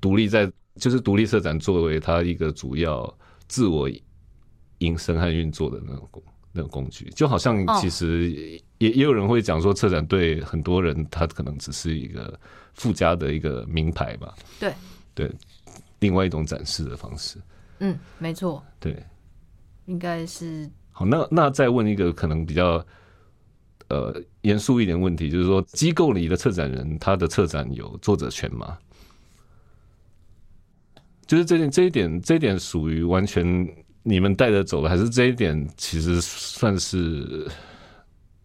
[0.00, 3.12] 独立在就是独立策展作为他一个主要
[3.48, 3.90] 自我
[4.78, 6.22] 营生和运作的那种工
[6.52, 7.78] 那种工具，就好像哦。
[7.80, 8.30] 其实
[8.78, 12.38] 也也有人会讲说，策展对很多人他可能只是一个
[12.74, 14.72] 附加的一个名牌吧，对。
[15.14, 15.28] 对，
[15.98, 17.38] 另外一种展示的方式，
[17.80, 18.96] 嗯，没错，对。
[19.86, 20.70] 应该是。
[20.92, 22.84] 好，那那再问一个可能比较
[23.88, 28.78] 呃严肃一点问题，就是说机构里的策展人他的策展有作者权吗？
[31.28, 33.68] 就是这点这一点这一点属于完全
[34.02, 37.46] 你们带着走的，还是这一点其实算是，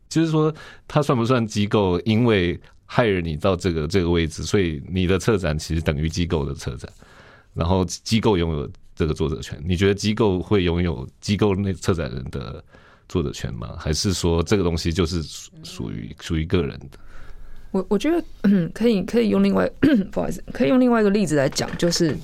[0.09, 0.53] 就是说
[0.88, 1.99] 他算不算机构？
[2.01, 6.91] 因为害了你到这个这个位置，所以你的策展其实等于机构的策展，
[7.53, 9.57] 然后机构拥有这个作者权。
[9.65, 12.61] 你觉得机构会拥有机构内策展人的
[13.07, 13.77] 作者权吗？
[13.79, 15.23] 还是说这个东西就是
[15.63, 16.99] 属于属于个人的？
[17.71, 18.23] 我我觉得
[18.73, 19.67] 可以可以用另外
[20.11, 22.15] 不好意思，可以用另外一个例子来讲，就是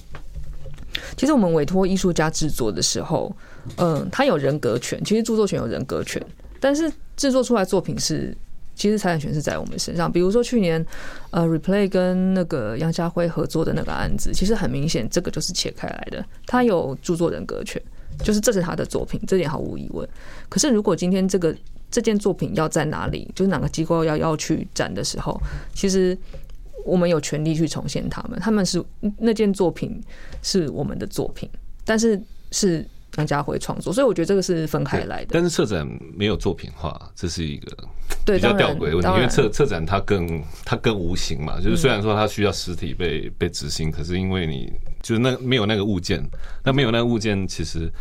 [1.18, 3.36] 其实我们委托艺术家制作的时候，
[3.78, 6.22] 嗯，他有人格权，其实著作权有人格权，
[6.60, 8.36] 但是制作出来作品是。
[8.76, 10.86] 其实财产权是在我们身上，比如说去年，
[11.32, 17.82] 呃，Replay 跟那个杨家辉合作的那个案子，其实很明显，这个就是切开来的，他有著作人格权，
[18.24, 20.08] 就是这是他的作品，这点毫无疑问。
[20.48, 21.54] 可是如果今天这个
[21.92, 25.38] 这件作品要在哪里，就是哪个机构要要去展的时候，
[25.74, 26.18] 其实
[26.86, 28.84] 我们有权利去重现他们，他们是
[29.18, 30.02] 那件作品
[30.42, 31.50] 是我们的作品，
[31.86, 32.22] 但是
[32.52, 32.86] 是
[33.18, 35.30] 杨家辉创作，所以我觉得这个是分开来的。
[35.32, 37.78] 但是策展没有作品化，这是一个
[38.26, 44.72] 对，比较吊诡的问题，因为策策展它更它更无形嘛，就是虽然说它需要实体被被执行，可是因为你
[45.02, 46.24] 就是那没有那个物件，
[46.64, 47.92] 那没有那个物件，其实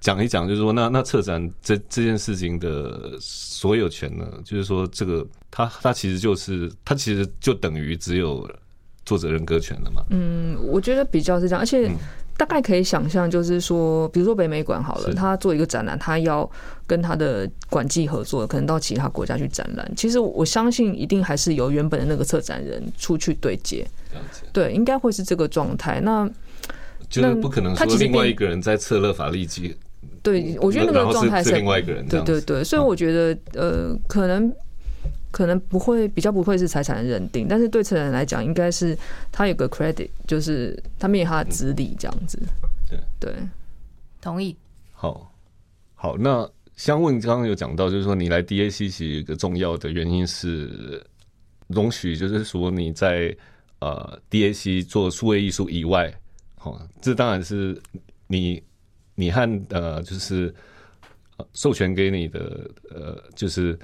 [0.00, 8.48] 讲一讲就是说，那那策展这这件事情的所有权呢，就是说这个它它其实就是他其实就等于只有
[9.04, 11.90] 作者人格权了嘛，嗯，我觉得比较是这样，而且
[12.36, 16.48] 大概可以想象，就是说，比如说北美馆好了，他做一个展览，他要
[16.86, 19.90] 跟他的馆际合作，可能到其他国家去展览。
[19.96, 23.84] 其实我相信，一定还是由原本的那个策展人出去对接，
[24.52, 26.00] 对，应该会是这个状态。
[26.00, 26.30] 那
[27.08, 29.74] 就是不可能说另外一个人在策勒法利基，
[30.22, 34.52] 对我觉得那个状态是另外一个人对对对，所以我觉得呃，可能
[35.30, 38.96] 可能不会比较不会是财产的认定，但是对策人来讲，应该是
[39.30, 42.38] 他有个 credit，就是他们有他的资历这样子。
[42.88, 43.34] 对对，
[44.20, 44.56] 同意。
[44.92, 45.32] 好，
[45.94, 51.04] 好，那香问刚刚有讲到，就是说你来 DAC 其实一个重要的原因是
[51.66, 53.36] 容许，就是说你在
[53.80, 56.12] 呃 DAC 做数位艺术以外，
[56.56, 57.80] 好、这当然是
[58.26, 58.62] 你
[59.14, 60.52] 你和呃就是
[61.36, 63.78] 呃授权给你的呃就是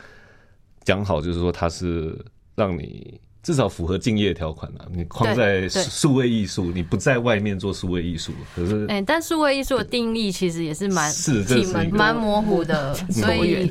[0.85, 2.17] 讲好，就是说它是
[2.55, 3.21] 让你。
[3.45, 4.89] 至少符合敬业条款啊！
[4.91, 11.45] 你框在数位艺术，你不在外面做数位艺术，可是哎、但数位艺术的定义其实也是蛮是
[11.91, 13.71] 蛮模糊的，所以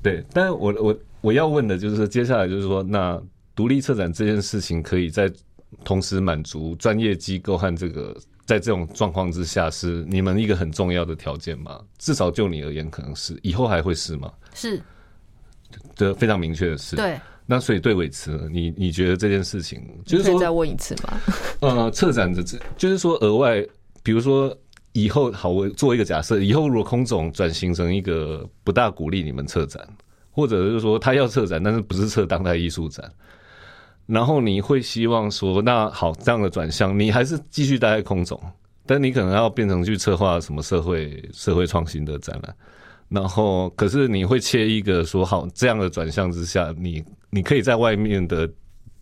[0.00, 3.20] 对，但是我我我要问的就是说，接下来就是说，那
[3.56, 5.28] 独立策展这件事情，可以在
[5.82, 8.16] 同时满足专业机构和这个
[8.46, 11.80] 在这种状况之下，是你们一个很重要的条件吗？
[11.98, 14.30] 至少就你而言，可能是，以后还会是吗？
[14.54, 14.80] 是
[15.94, 16.96] 这非常明确的事。。
[16.96, 17.18] 对。
[17.46, 21.20] 那所以对伟慈，你你觉得这件事情，就是可以再说，问一次吗？
[21.60, 23.64] 呃，策展的这，就是说额外，
[24.02, 24.56] 比如说。
[24.94, 29.82] 以后好，我做一个假设，以后如果空总转型成一个不大鼓励你们策展，
[30.30, 33.10] 或者是说他要策展，但是不是策当代艺术展，
[34.04, 38.38] 然后你会希望说，那好这样的转向，你还是继续待在空总，
[38.84, 42.54] 但你可能要变成去策划什么社会社会创新的展览，
[43.12, 48.50] 然后可是你会切一个说好这样的转向之下，你你可以在外面的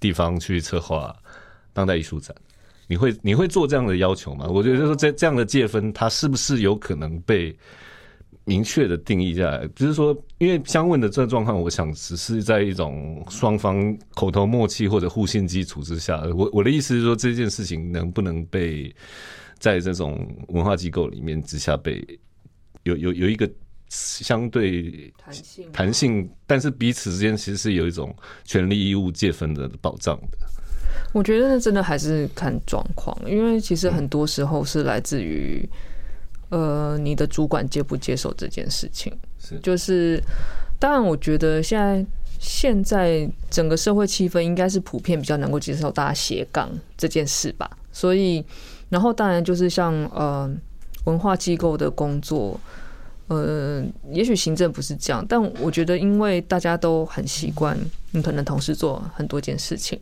[0.00, 1.14] 地方去策划
[1.72, 2.34] 当代艺术展。
[2.88, 4.48] 你会你会做这样的要求吗？
[4.48, 7.56] 我觉得就是说这这样的界分，它是不是有可能被
[8.44, 9.64] 明确的定义下来？
[9.76, 16.20] 就是说，因为相问的这状况，我想只是在一种双方口头默契或者互信基础之下。
[16.34, 18.92] 我我的意思是说，这件事情能不能被
[19.60, 22.04] 在这种文化机构里面之下被
[22.82, 23.48] 有有有一个
[23.90, 28.14] 相对弹性弹性，但是彼此之间其实是有一种
[28.44, 30.38] 权利义务界分的保障的。
[31.12, 35.68] 我觉得那真的还是看状况，因为其实很多时候是来自于，
[36.50, 39.12] 呃，你的主管接不接受这件事情。
[39.40, 40.22] 是就是，
[40.78, 42.06] 当然，我觉得现在
[42.38, 47.68] 现在整个社会气氛应该是普遍比较能够接受大家斜杠这件事吧。
[47.90, 48.44] 所以，
[48.88, 50.48] 然后当然就是像呃
[51.04, 52.60] 文化机构的工作，
[53.30, 57.78] 呃，也许行政不是这样，但我觉得因为大家都很习惯，
[58.10, 59.96] 你可能同时做很多件事情，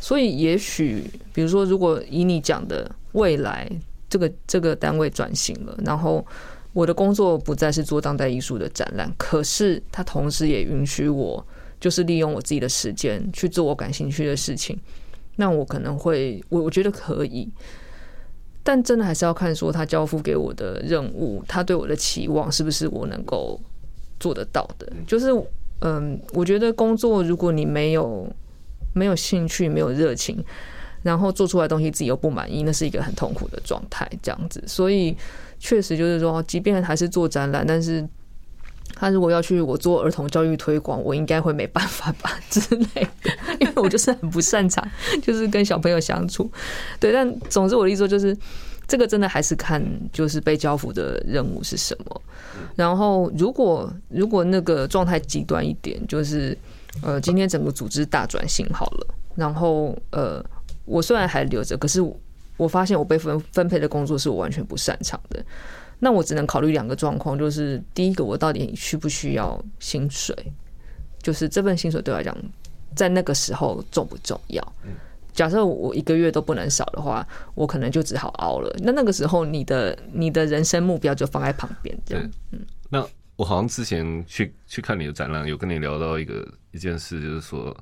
[0.00, 3.70] 所以也许比如说，如果以你讲的未来
[4.10, 6.26] 这个这个单位转型了，然后
[6.72, 11.46] 我的工作不再是做当代艺术的展览，可是它同时也允许我
[11.78, 14.76] 就是利用我自己的时间去做我感兴趣的事情，
[15.36, 17.48] 那我可能会我我觉得可以。
[18.66, 23.60] 但真的还是要看说他交付给我的任务，他对我的期望是不是我能够
[24.18, 24.92] 做得到的。
[25.06, 25.30] 就是，
[25.82, 28.28] 嗯，我觉得工作如果你没有
[28.92, 30.44] 没有兴趣、没有热情，
[31.04, 34.10] 然后做出来的东西自己又不满意，那是一个很痛苦的状态。
[34.20, 35.16] 这样子，所以
[35.60, 38.04] 确实就是说，即便还是做展览，但是。
[38.98, 43.30] 他如果要去我做儿童教育推广，我应该会没办法吧之类的，
[43.60, 44.82] 因为我就是很不擅长，
[45.22, 46.50] 就是跟小朋友相处。
[46.98, 48.34] 对，但总之我的意思说，就是
[48.88, 52.22] 这个真的还是看就是被交付的任务是什么。
[52.74, 56.56] 然后如果如果那个状态极端一点，就是
[57.02, 60.42] 呃今天整个组织大转型好了，然后呃
[60.86, 62.00] 我虽然还留着，可是
[62.56, 65.44] 我发现我被分分配的工作是我完全不擅长的。
[65.98, 70.34] 那我只能考虑两个状况，就是第一个，我到底需不需要薪水？
[71.22, 72.36] 就是这份薪水对我来讲，
[72.94, 74.72] 在那个时候重不重要？
[75.32, 78.74] 假设我一个月都不能少的话，我可能就只好熬了。
[78.82, 82.30] 那那个时候，你的你的人生目标就放在旁边，这样。
[82.52, 87.76] 嗯，那我好像之前去去看你的展览，有跟你聊到一个一件事，就是说，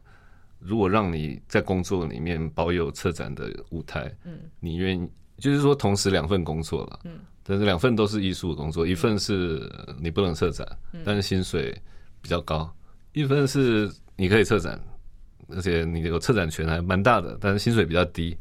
[0.59, 5.09] 如果让你在工作里面保有策展的舞台，嗯，你愿意，
[5.39, 7.19] 就是说同时两份工作了，嗯。
[7.47, 9.71] 但是两份都是艺术的工作，一份是
[10.01, 10.67] 你不能策展，
[11.05, 11.77] 但是薪水
[12.23, 12.67] 比较高；
[13.13, 14.81] 一份是你可以策展，
[15.55, 18.37] 而且你有策展权还蛮大的，但是薪水比较低。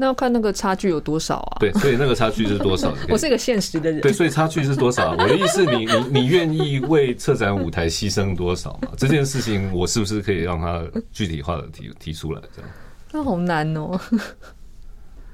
[0.00, 1.58] 那要看那个差距有多少啊？
[1.58, 2.94] 对，所以那个差距是多少？
[3.10, 4.00] 我是一个现实的人。
[4.00, 5.10] 对，所以差距是多少？
[5.12, 8.90] 我的意思，你你你愿意为策展舞台牺牲多少嘛？
[8.96, 12.40] 这件事情，我是不是可以让他具体化的提提出来？
[12.54, 12.70] 这样？
[13.12, 14.00] 那好难哦。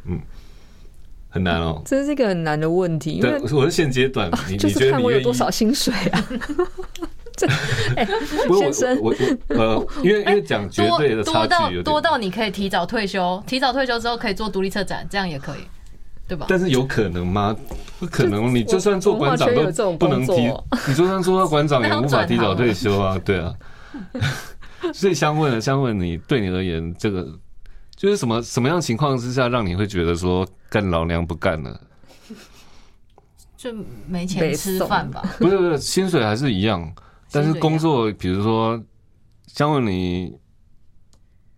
[0.05, 0.19] 嗯。
[1.35, 3.19] 很难哦， 这是一个很难的问题。
[3.21, 6.25] 对，我是现阶段，你就是看我有多少薪水啊？
[7.37, 7.49] 这
[8.57, 9.13] 先生，我
[9.49, 15.67] 我呃，因为因为讲绝对的差距多到你可以提早退休，提早退休之后可以做独立策展，这样也可以，
[16.29, 16.47] 对吧？
[16.49, 17.57] 但是有可能吗？
[17.99, 20.49] 不可能，你就算做馆长都不能提，
[20.87, 23.53] 你就算做到馆长也 无法提早退休啊，对啊。
[24.93, 27.27] 所以想问，想问你，对你而言，这个。
[27.97, 30.45] 就是什么什么样情况之下，让你会觉得说
[30.75, 31.81] 干老娘不干了？
[33.57, 33.73] 就
[34.09, 35.23] 没钱吃饭吧？
[35.39, 36.93] 不是不是，薪水还是一样，
[37.31, 38.83] 但是工作，比如说，
[39.47, 40.37] 像问你，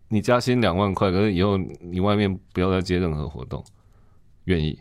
[0.08, 3.64] 你加薪两万块，可是以后你外面不要再接任何活动，
[4.44, 4.78] 愿意？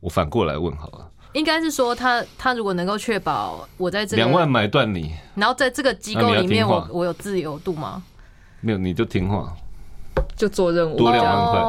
[0.00, 8.02] 我反过来问好了，应该是说他他如果能够确保我在这两万买断你，然后在这个机构里面，我我有自由度吗？
[8.62, 9.54] 没有，你就听话。
[10.34, 11.60] 就做任务多两万块，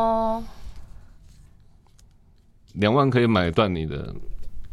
[2.74, 4.14] 两万可以买断你的。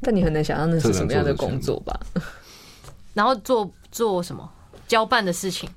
[0.03, 1.99] 但你很难想象那是什么样的工作吧？
[3.15, 4.51] 然后做做什么
[4.89, 5.69] 交办的事情？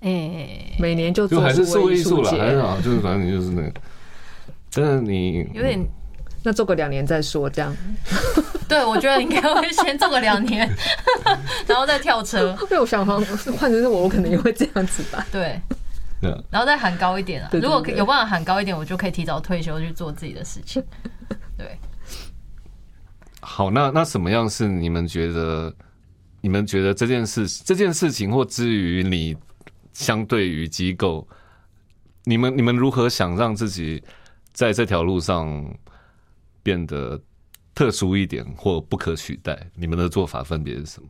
[0.00, 3.72] 哎，每年就就还是做艺术了，还是好，就是反正你就是那个。
[4.72, 5.82] 但是你有点，
[6.44, 7.74] 那做个两年再说，这样。
[8.68, 10.70] 对，我觉得应该会先做个两年，
[11.66, 12.56] 然后再跳车。
[12.62, 13.16] 因为我想，换
[13.58, 15.26] 换成是我，我可能也会这样子吧。
[15.32, 15.58] 对，
[16.20, 17.48] 然后再喊高一点啊！
[17.52, 20.82] 如果有办法喊高一点，我就可以提早退休去做自己的事情。
[21.56, 21.78] 对。
[23.40, 25.74] 好，那那什么样是你们觉得？
[26.40, 29.36] 你们觉得这件事这件事情，或至于你
[29.92, 31.26] 相对于机构，
[32.24, 34.02] 你们你们如何想让自己
[34.52, 35.76] 在这条路上
[36.62, 37.20] 变得？
[37.76, 41.08] 特殊一点或不可取代，你们的做法分别是什么？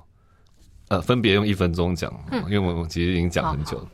[0.88, 2.12] 呃，分别用一分钟讲，
[2.48, 3.88] 因为我们其实已经讲很久了。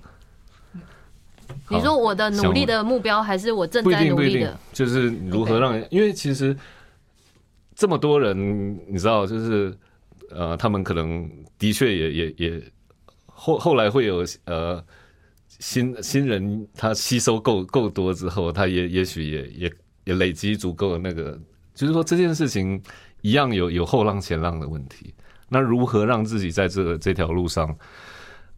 [1.68, 4.59] 你说我的努力的目标，还是我正在努力的？
[4.72, 5.82] 就是如何让？
[5.90, 6.57] 因为其实
[7.74, 9.76] 这么多人，你知道，就是
[10.30, 12.62] 呃，他们可能的确也也也
[13.26, 14.84] 后后来会有呃
[15.59, 19.72] 新新人，他吸收够够多之后，他也也许也也
[20.05, 21.38] 也累积足够的那个。
[21.74, 22.80] 就是说这件事情
[23.22, 25.14] 一样有有后浪前浪的问题，
[25.48, 27.74] 那如何让自己在这个这条路上，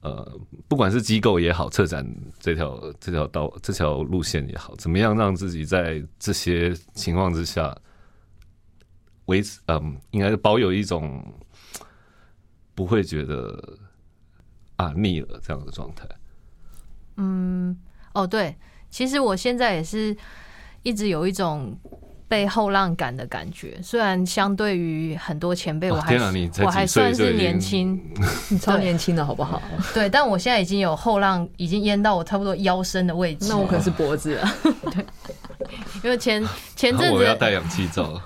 [0.04, 0.38] 呃，
[0.68, 2.06] 不管是机构也好，策展
[2.38, 7.74] 这条这条道这条路线也好，怎么样让自己在这些情况之下
[9.24, 11.24] 维持，嗯，应该是保有一种
[12.74, 13.78] 不会觉得
[14.76, 16.06] 啊腻了这样的状态。
[17.16, 17.74] 嗯，
[18.12, 18.54] 哦，对，
[18.90, 20.14] 其实我现在也是
[20.82, 21.80] 一直有一种。
[22.26, 23.78] 被后浪赶的感觉。
[23.82, 26.16] 虽然相对于很多前辈，我还
[26.62, 28.00] 我还算是年轻，
[28.48, 29.60] 你超年轻的好不好？
[29.92, 33.46] 对，但我现在已经有后浪，已经淹到我差不多腰身的位置。
[33.48, 34.54] 那我可是脖子啊。
[36.02, 36.44] 因为前
[36.76, 38.20] 前阵子 我要戴氧气罩。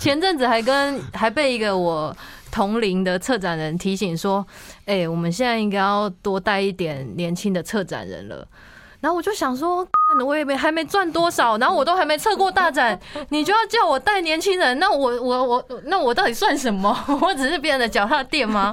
[0.00, 2.16] 前阵子还跟还被一个我
[2.50, 4.46] 同龄的策展人提醒说，
[4.86, 8.46] 哎、我们现在应该要多带一点年轻的策展人了。
[9.00, 9.86] 然后我就想说，
[10.26, 12.98] 我也没还没赚多少，然后我都还没测过大展，
[13.30, 16.96] 你就要叫我带年轻人，那我我我那我到底算什么？
[17.22, 18.72] 我只是别人的脚踏垫吗？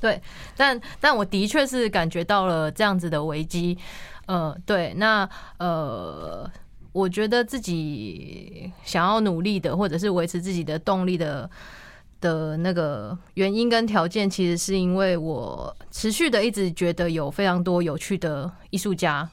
[0.00, 0.20] 对，
[0.56, 3.78] 但但我的确是感觉到了这样子的危机。
[4.26, 6.50] 呃，对，那呃，
[6.92, 11.48] 我觉得自己想要努力的，或者是维持自己的动力的
[12.24, 19.28] 的那个原因跟条件，其实是因为我持续的一直觉得有非常多有趣的艺术家。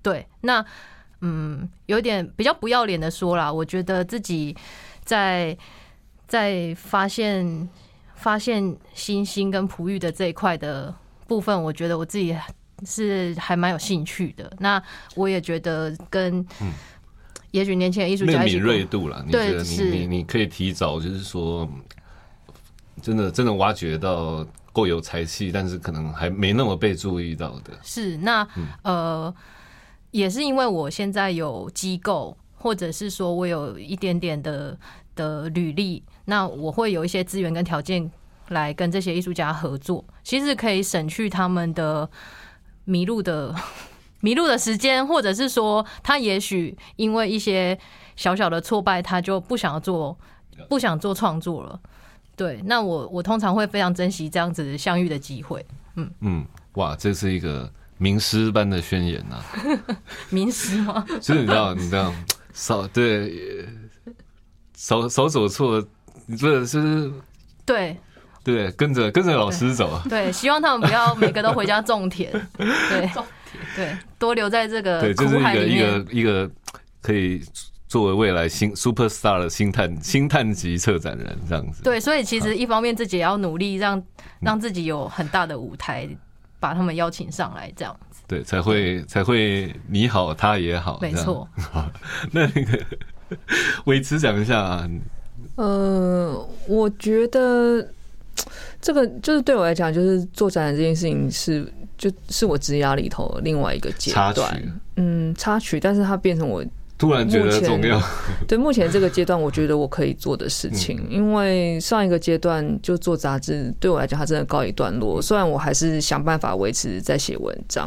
[0.00, 0.64] 对，那
[1.20, 4.56] 嗯，有点比较不要脸的说啦，我觉得自己
[5.04, 5.54] 在
[6.26, 7.68] 在发现
[8.14, 10.94] 发现星星跟璞玉的这一块的
[11.28, 12.34] 部分，我觉得我自己
[12.86, 14.50] 是还蛮有兴趣的。
[14.58, 14.82] 那
[15.14, 16.46] 我也觉得跟
[17.50, 21.68] 也许年轻的艺术家一起工锐度了，你觉得你你你可以提早，就是说，
[23.02, 27.72] 真的真的挖掘到够有才气，但是可能还没那么被注意到的。
[27.82, 28.46] 是那
[28.82, 29.34] 呃，
[30.12, 34.78] 也是因为我现在有机构，或者是说我有一点点的
[35.16, 38.08] 的履历，那我会有一些资源跟条件
[38.48, 42.08] 来跟这些艺术家合作，其实可以省去他们的
[42.84, 43.54] 迷路的
[44.20, 47.78] 迷路的时间，或者是说他也许因为一些
[48.16, 50.16] 小小的挫败，他就不想要做
[50.68, 51.80] 不想做创作了。
[52.36, 55.64] 对，那我我通常会非常珍惜这样子相遇的机会。
[55.96, 59.42] 嗯嗯，哇，这是一个名师般的宣言呐、
[60.30, 61.04] 名师吗？
[61.20, 62.12] 就是你知道，你知道，
[62.54, 63.66] 少对
[64.74, 65.84] 少少走错，
[66.26, 67.12] 你这就是
[67.66, 67.96] 对
[68.42, 70.02] 对，跟着跟着老师走啊。
[70.08, 73.10] 对，希望他们不要每个都回家种田，对
[73.74, 75.78] 对，多留在这个对，这是一个一。
[75.78, 76.50] 个一个
[77.02, 77.42] 可以
[77.88, 81.82] 作为未来新 super star 的星探星探级策展人这样子。
[81.82, 84.00] 对，所以其实一方面自己也要努力让
[84.40, 86.06] 让自己有很大的舞台，
[86.60, 88.20] 把他们邀请上来，这样子。
[88.28, 91.48] 对，才会才会你好，他也好，没错。
[91.56, 91.90] 好，
[92.30, 92.78] 那那个
[93.86, 94.90] 维持讲一下啊，
[95.56, 97.88] 呃，我觉得
[98.80, 104.62] 这个就是对我来讲，就是做展览这件事情是就是我职涯里头另外一个阶段，
[104.96, 106.64] 嗯，插曲，但是它变成我
[106.96, 108.00] 突然觉得重要，
[108.48, 115.20] 对目前这个阶段，我觉得我可以做的事情，因为上一个阶段就做杂志，对我来讲，它真的告一段落。
[115.20, 117.86] 虽然我还是想办法维持在写文章，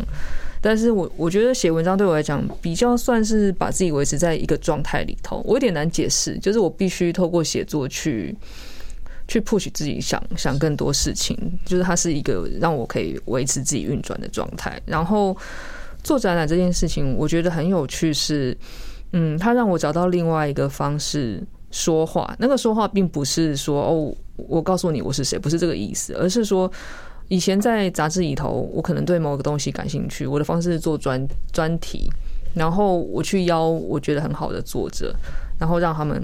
[0.61, 5.41] 但是我我觉得写文章对我来讲，比较算是把自己维持在一个状态里头。
[5.43, 8.35] 我有点难解释，就是我必须透过写作去。
[9.27, 14.81] 去 push 自己想想更多事情，就是它是一个让我可以维持自己运转的状态。
[14.85, 15.35] 然后
[16.03, 18.55] 做展览这件事情，我觉得很有趣是，
[19.13, 22.35] 嗯，它让我找到另外一个方式说话。
[22.37, 26.69] 那个说话并不是说哦，我告诉你我是谁，不是这个意思，而是说，
[27.29, 32.09] 以前在杂志里头，我可能对某个东西感兴趣，我的方式是做专专题，
[32.53, 35.15] 然后我去邀我觉得很好的作者，
[35.57, 36.21] 然后让他们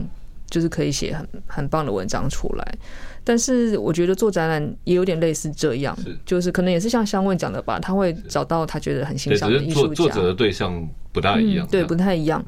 [0.50, 2.78] 就是可以写很很棒的文章出来。
[3.24, 12.43] 但是我觉得做展览也有点类似这样是，就是可能也是像香问讲的吧，他会找到他觉得很欣，赏的艺术家作作，者的对象不大一样，嗯，对，不太一样。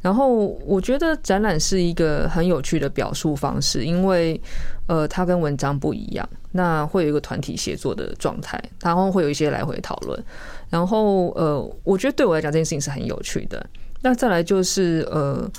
[0.00, 4.40] 然后我觉得展览是一个很有趣的表述方式，因为
[4.86, 10.22] 呃，它跟文章不一样，那会有一个团体协作的状态，然后会有一些来回讨论。
[10.68, 13.66] 然后呃，我觉得对我来讲这件事情是很有趣的。
[14.00, 15.50] 那再来就是呃。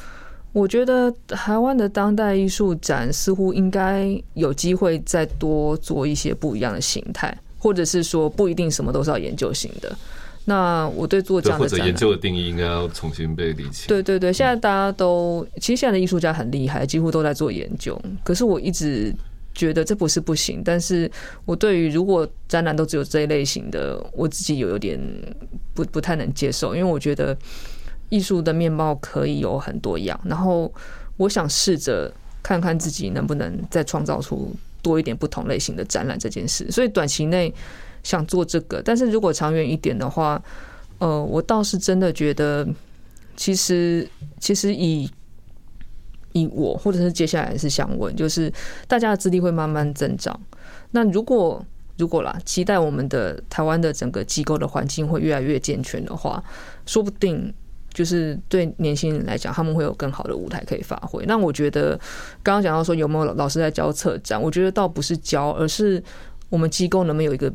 [0.53, 9.95] 我觉得台湾的当代艺术展似乎应该有机会再多做一些不一样的形态，或者是说不一定什么都是要研究型的。
[10.44, 13.88] 那我对做这样的或者研究的定义应该要重新被理清。
[13.88, 17.99] 对对对，现在大家都其实现在的艺术家很厉害，几乎都在做研究。
[18.23, 19.14] 可是我一直
[19.53, 21.10] 觉得这不是不行，但是
[21.45, 24.99] 我对于如果展览都只有这一类型的，我自己有有点
[25.76, 27.38] 不不太能接受，因为我觉得
[28.12, 30.72] 艺术的面貌可以有很多样，然后
[31.16, 32.14] 我想试着
[32.44, 36.70] 看看自己能不能再创造出多一点不同类型的展览这件事。
[36.70, 37.54] 所以短期内
[38.04, 40.44] 想做这个，但是如果长远一点的话，
[41.00, 42.68] 呃，我倒是真的觉得，
[43.38, 44.06] 其实
[44.40, 45.10] 其实以
[46.34, 48.52] 以我或者是接下来是想问，就是
[48.88, 50.38] 大家的资历会慢慢增长。
[50.92, 51.66] 那如果
[51.98, 56.44] 如果啦，期待我们的台湾的整个机构的环境会越来越健全的话，
[56.86, 57.54] 说不定
[57.93, 61.26] 就是对年轻人来讲，他们会有更好的舞台可以发挥。
[61.26, 61.97] 那我觉得
[62.43, 66.03] 刚刚讲到说有没有老师在教策展，我觉得倒不是教，而是
[66.49, 67.51] 我们机构能不能有一个。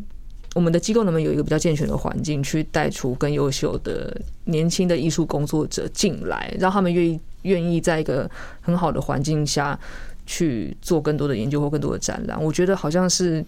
[0.55, 8.27] 我们的机构能不能有一个比较健全的环境，去带出更优秀的年轻的艺术工作者进来，让他们愿意愿意在一个
[8.63, 9.79] 很好的环境下
[10.25, 12.43] 去做更多的研究或更多的展览？
[12.43, 13.45] 我觉得好像是，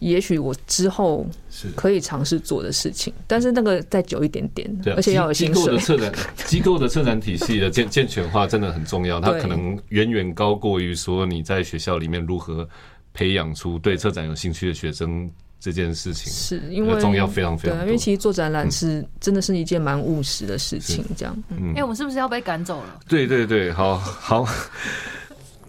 [0.00, 5.62] 也许我之后是可以尝试做的事情，但是那个再久一点点，对啊而且要有机薪水。
[5.62, 6.12] 机构的策展
[6.46, 12.68] 机构的策展体系的健健全化真的很重要，它可能远远高过于说你在学校里面如何
[13.12, 15.30] 培养出对策展有兴趣的学生
[15.60, 16.30] 这件事情。
[16.32, 21.34] 是因为重要非常非常对啊，因为其实做展览是真的是一件蛮务实的事情，这样。
[21.48, 23.00] 嗯哎、我们是不是要被赶走了？
[23.08, 24.46] 对对对，好好，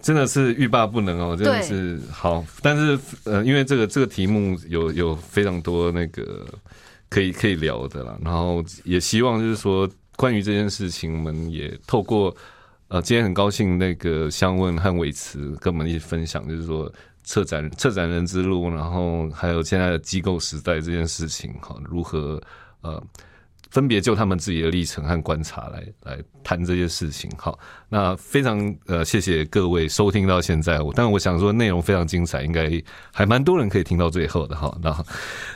[0.06, 2.44] 真的是欲罢不能哦，真的是好。
[2.62, 6.46] 但是呃，因为这个这个题目有有非常多那个
[7.08, 12.32] 可以可以聊的啦，然后也希望就是说关于这件事情，我们也透过
[12.86, 16.88] 呃，今天很高兴那个香问和伟慈跟我们一起分享，就是说。
[17.28, 22.40] 策展策展人之路，然后还有现在的机构时代这件事情，哈，如何
[22.82, 23.02] 呃
[23.76, 27.30] 分别就他们自己的历程和观察来来谈这些事情。
[27.36, 27.58] 好，
[27.90, 32.82] 那非常呃谢谢各位收听到现在，我但我想说内容非常精彩，应该
[33.12, 34.74] 还蛮多人可以听到最后的哈。
[34.82, 35.04] 然后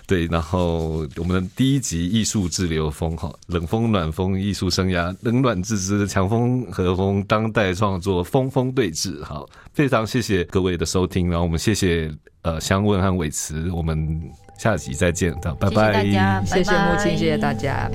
[0.06, 9.24] 对，然后我们的第一集艺术自流风哈，冷风暖风艺术生涯，冷暖自知，强风和风当代创作，风风对峙。
[9.24, 14.20] 好，非常谢谢各位的收听，然后我们谢谢呃香问和伟慈，我们
[14.60, 17.90] 下集再见，拜谢谢拜，大家，谢谢拜拜木青，谢谢大家。